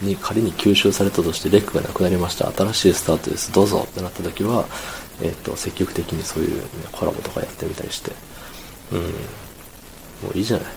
[0.00, 2.50] に仮に吸収されたとしてレックがなくなりました。
[2.52, 3.52] 新しいスタートです。
[3.52, 4.66] どうぞってなった時は、
[5.22, 8.12] えっ、ー、と、積極的にそういう、ね、コラボとかやってみたりして。
[8.92, 9.00] うん。
[9.00, 9.06] も
[10.34, 10.72] ういいじゃない。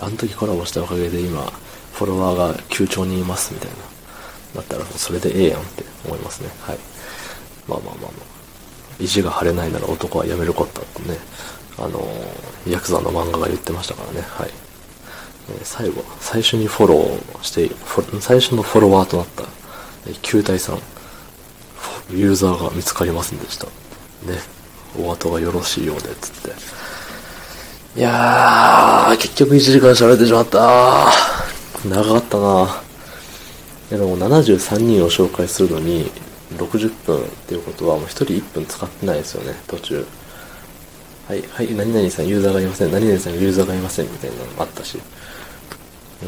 [0.00, 1.42] あの時コラボしたおかげで今、
[1.92, 3.76] フォロワーが9兆人いますみたいな。
[4.56, 6.48] だったらそれでええやんって思いますね。
[6.60, 6.78] はい。
[7.68, 8.34] まあまあまあまあ。
[8.98, 11.18] 意地が張れないなら男はやめるこったってね。
[11.76, 12.00] あの
[12.68, 14.20] ヤクザの漫画が言ってましたからね。
[14.22, 14.63] はい。
[15.62, 17.70] 最後、最初にフォローして、
[18.20, 19.44] 最初のフォロワーとなった、
[20.08, 20.78] え球体さん、
[22.10, 23.66] ユーザーが見つかりませんでした。
[23.66, 23.70] ね。
[24.98, 26.52] お後がよろしいようで、つって。
[27.96, 31.06] いやー、結局1時間喋ってしまった
[31.88, 32.80] 長かったな
[33.90, 36.10] いやでも73人を紹介するのに
[36.56, 40.06] 60分っていうことはもう1人1分使ってないですよね、途中。
[41.28, 44.98] はい、はい、何々さんユーザーがいません、何々さんユーザーがいませんみたいなのもあったし。
[46.22, 46.26] う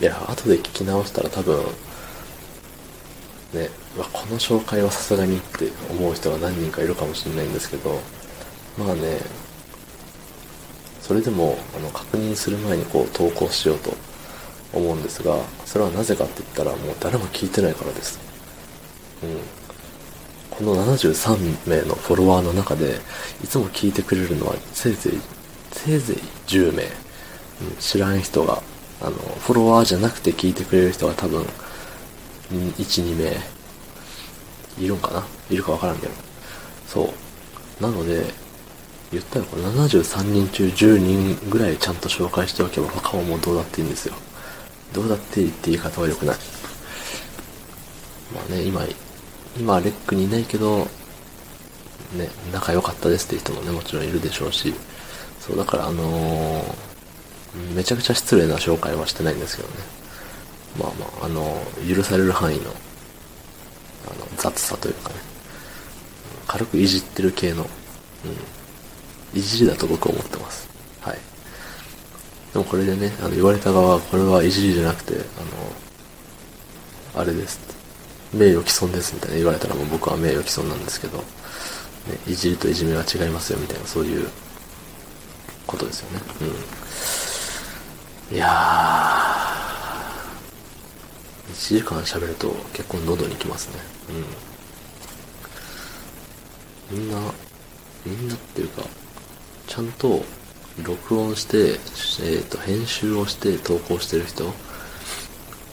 [0.00, 0.02] ん。
[0.02, 1.64] いや、後で聞き直したら多分、
[3.54, 8.00] ね、まあ、この紹介はさすがにって思う人が何人かいるかもしれないんですけど、
[8.76, 9.20] まあね、
[11.00, 13.94] それでもあの確認する前にこう投稿しようと
[14.72, 18.18] 思うんですが、それはなぜかって言ったらもう誰も聞いてないからです。
[19.22, 19.38] うん。
[20.50, 22.96] この73名のフォロワーの中で、
[23.42, 25.20] いつも聞いてくれるのはせいぜい、
[25.72, 26.16] せいぜい
[26.46, 27.03] 10名。
[27.80, 28.62] 知らん人が、
[29.00, 31.44] あの、フォロワーじゃなくて聞いてくれる人が多分、
[32.50, 35.24] 1、2名、いるんかな？
[35.50, 36.12] いるかわからんけど。
[36.88, 37.12] そ
[37.80, 37.82] う。
[37.82, 38.24] なので、
[39.12, 44.14] 言ったらこれ73人中10人ぐらいちゃんと紹介しておけば他はもうどうだっていいんですよ。
[44.92, 46.36] どうだっていいって言い方は良くない。
[48.34, 48.84] まあね、今、
[49.56, 50.88] 今レックにいないけど、
[52.16, 54.74] ね、仲良かったですって人もね、もちろんいるでしょうし、
[55.40, 56.64] そう、だからあのー、
[57.74, 59.74] めちゃくちゃ失礼な紹介はしてないんですけどね。
[60.78, 65.16] まあまあ、あの、許される範囲の、あの、雑さというかね、
[66.46, 70.68] 軽くいじってる系の、うん、いじりだと僕は思ってます。
[71.00, 71.18] はい。
[72.52, 75.16] でもこれでね、あの、言われた側は、これはいじりじゃなくて、あ
[77.16, 77.60] の、あれです
[78.32, 81.24] 名誉毀損ですみたいな言われたらもう僕は名誉毀損なんですけど、ね、
[82.26, 84.28] いじりといじめは違いますよみたいな、そういう
[85.66, 86.20] ことですよね。
[86.42, 86.48] うん。
[88.32, 93.80] いやー、1時間喋ると結構喉にきますね。
[96.90, 96.98] うん。
[96.98, 97.18] みんな、
[98.06, 98.82] みんなっていうか、
[99.66, 100.24] ちゃんと
[100.82, 104.52] 録音して、えっ、ー、と、編集をして投稿してる人っ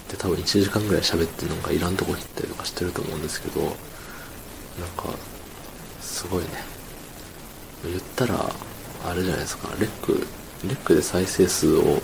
[0.10, 3.72] て多分1時間ぐらい喋ってなんかいらんとこ切ったりとかしてると思うんですけど、なん
[4.98, 5.18] か、
[6.02, 6.50] すごいね。
[7.86, 8.52] 言ったら、
[9.06, 10.28] あれじゃないですか、レック、
[10.66, 12.02] レックで再生数を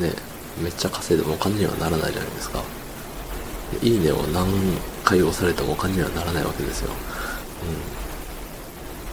[0.00, 0.12] ね、
[0.62, 2.62] めっちゃ稼いでもお金にはならないじゃないですか。
[3.82, 4.46] いいねを何
[5.04, 6.90] 回押されてもお金にはならないわけですよ。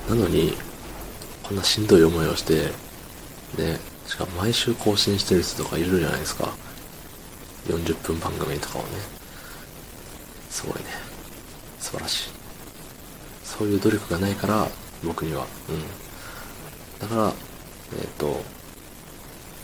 [0.09, 0.17] うん。
[0.17, 0.53] なのに、
[1.43, 2.71] こんなしんどい思いをして、
[3.57, 6.49] で、しかも毎週更新してる人とかいるじゃないですか。
[7.67, 8.87] 40分番組とかをね。
[10.49, 10.85] すごいね。
[11.79, 12.29] 素晴らしい。
[13.43, 14.67] そういう努力がないから、
[15.03, 15.45] 僕には。
[15.69, 15.81] うん。
[16.99, 17.33] だから、
[17.99, 18.43] えっ、ー、と、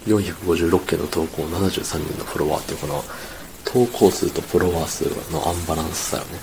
[0.07, 3.03] 456件の投稿、73人のフォロワーっていうこの、
[3.65, 6.39] 投稿数とフォロワー数のアンバランスさよね。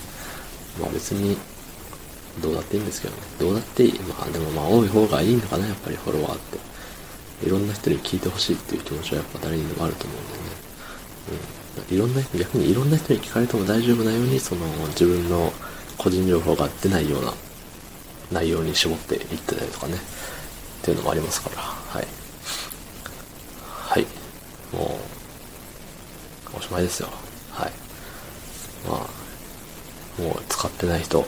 [0.81, 1.37] まあ別に、
[2.43, 3.23] どうだっていいんですけどね。
[3.39, 4.01] どうだっていい。
[4.01, 6.59] まあでもまあ多い方がいいのかな、やっぱりフォロワーって。
[7.47, 10.39] いろんな人に聞いてほしいっていう気持ちはやっぱ誰にでもあると思うんでね。
[11.89, 11.95] うん。
[11.95, 15.53] いろんな、逆にいろんな人に聞かれても大丈夫なように、その自分の
[15.97, 17.33] 個人情報が出ないような
[18.33, 19.95] 内容に絞っていってたりとかね。
[19.97, 19.99] っ
[20.85, 21.63] ていうのもありますから。
[21.63, 22.24] はい。
[24.75, 24.99] も
[26.55, 27.09] う、おしまいですよ。
[27.51, 27.73] はい。
[28.89, 31.25] まあ、もう使ってない人、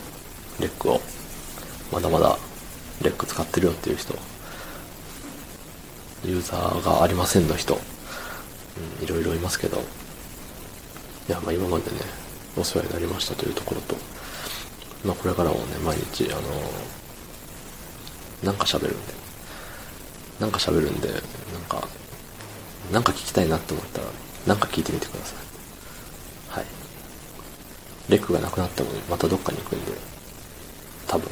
[0.61, 1.01] レックを、
[1.93, 2.39] まだまだ
[3.03, 4.15] レック使ってるよっていう人、
[6.25, 7.79] ユーザーがありませんの人、う
[9.01, 9.79] ん、いろいろいますけど、
[11.29, 11.99] いや、まあ今までね、
[12.57, 13.97] お世話になりましたというところと、
[15.05, 16.43] まあこれからもね、毎日、あの
[18.43, 19.15] なんか喋るんで、
[20.41, 21.21] なんか喋るんで、なん
[21.69, 21.89] か、
[22.93, 24.07] なんか聞きたいなって思ったら、
[24.47, 26.59] なんか聞いてみてください。
[26.59, 26.64] はい。
[28.09, 29.93] レックがなくなってもまたどっかに行くんで、
[31.09, 31.28] 多分。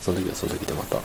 [0.00, 1.02] その時はその時でまた、ね、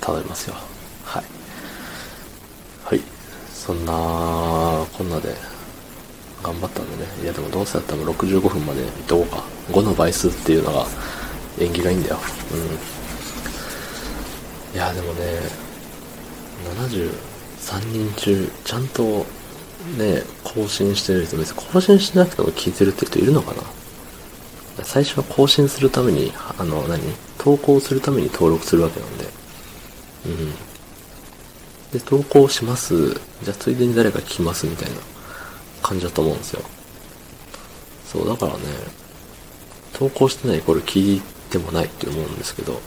[0.00, 0.56] 頼みますよ。
[1.04, 1.24] はい。
[2.84, 3.00] はい。
[3.52, 3.92] そんな、
[4.92, 5.36] こんなで、
[6.42, 7.10] 頑張ったんでね。
[7.22, 9.44] いやでもどうせだったら65分までいっとこうか。
[9.70, 10.86] 5の倍数っていうのが
[11.58, 12.18] 縁起がいいんだよ。
[12.52, 12.56] う
[14.74, 14.76] ん。
[14.76, 15.69] いやでもね、
[16.60, 19.26] 73人中、ちゃんと
[19.96, 23.62] ね、更新してる人、別に更新しなくても聞いてるって人いるのかな？
[24.84, 27.00] 最初は更新するために、あの、何？
[27.38, 29.24] 投稿するために登録するわけなんで。
[30.26, 30.52] うん。
[31.92, 33.14] で、投稿します。
[33.14, 34.96] じゃあ、ついでに誰か聞きますみたいな
[35.82, 36.62] 感じだと思うんですよ。
[38.06, 38.60] そう、だからね、
[39.94, 42.80] 投稿してないイコール聞いてもないって思うんですけど、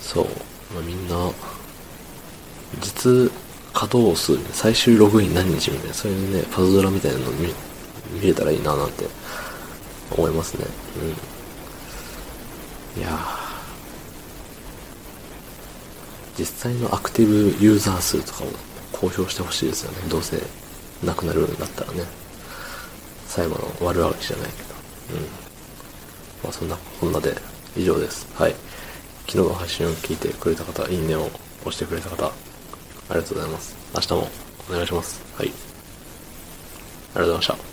[0.00, 0.26] そう、
[0.74, 1.30] まあ、みんな、
[2.78, 3.30] 実
[3.72, 7.52] 稼働数、最終ログイン何日みたいな、そういうね、パズドラみたいなの見
[8.12, 9.06] 見れたらいいななんて
[10.10, 10.66] 思いますね。
[12.96, 13.02] うん。
[13.02, 13.18] いや
[16.36, 18.46] 実際のアクティブユーザー数とかを
[18.92, 19.98] 公表してほしいですよね。
[20.08, 20.40] どうせ
[21.04, 22.04] なくなるんだったらね。
[23.28, 24.68] 最後の悪あがきじゃないけど。
[25.20, 25.26] うん。
[26.42, 27.36] まあそんな、こんなで
[27.76, 28.26] 以上です。
[28.34, 28.54] はい。
[29.28, 32.32] 昨日の配信を聞いてくれた方、いいねを押してくれた方、
[33.10, 33.76] ありがとうございます。
[33.94, 34.28] 明日も
[34.70, 35.20] お願いします。
[35.36, 35.48] はい。
[35.48, 37.69] ありがとうございました。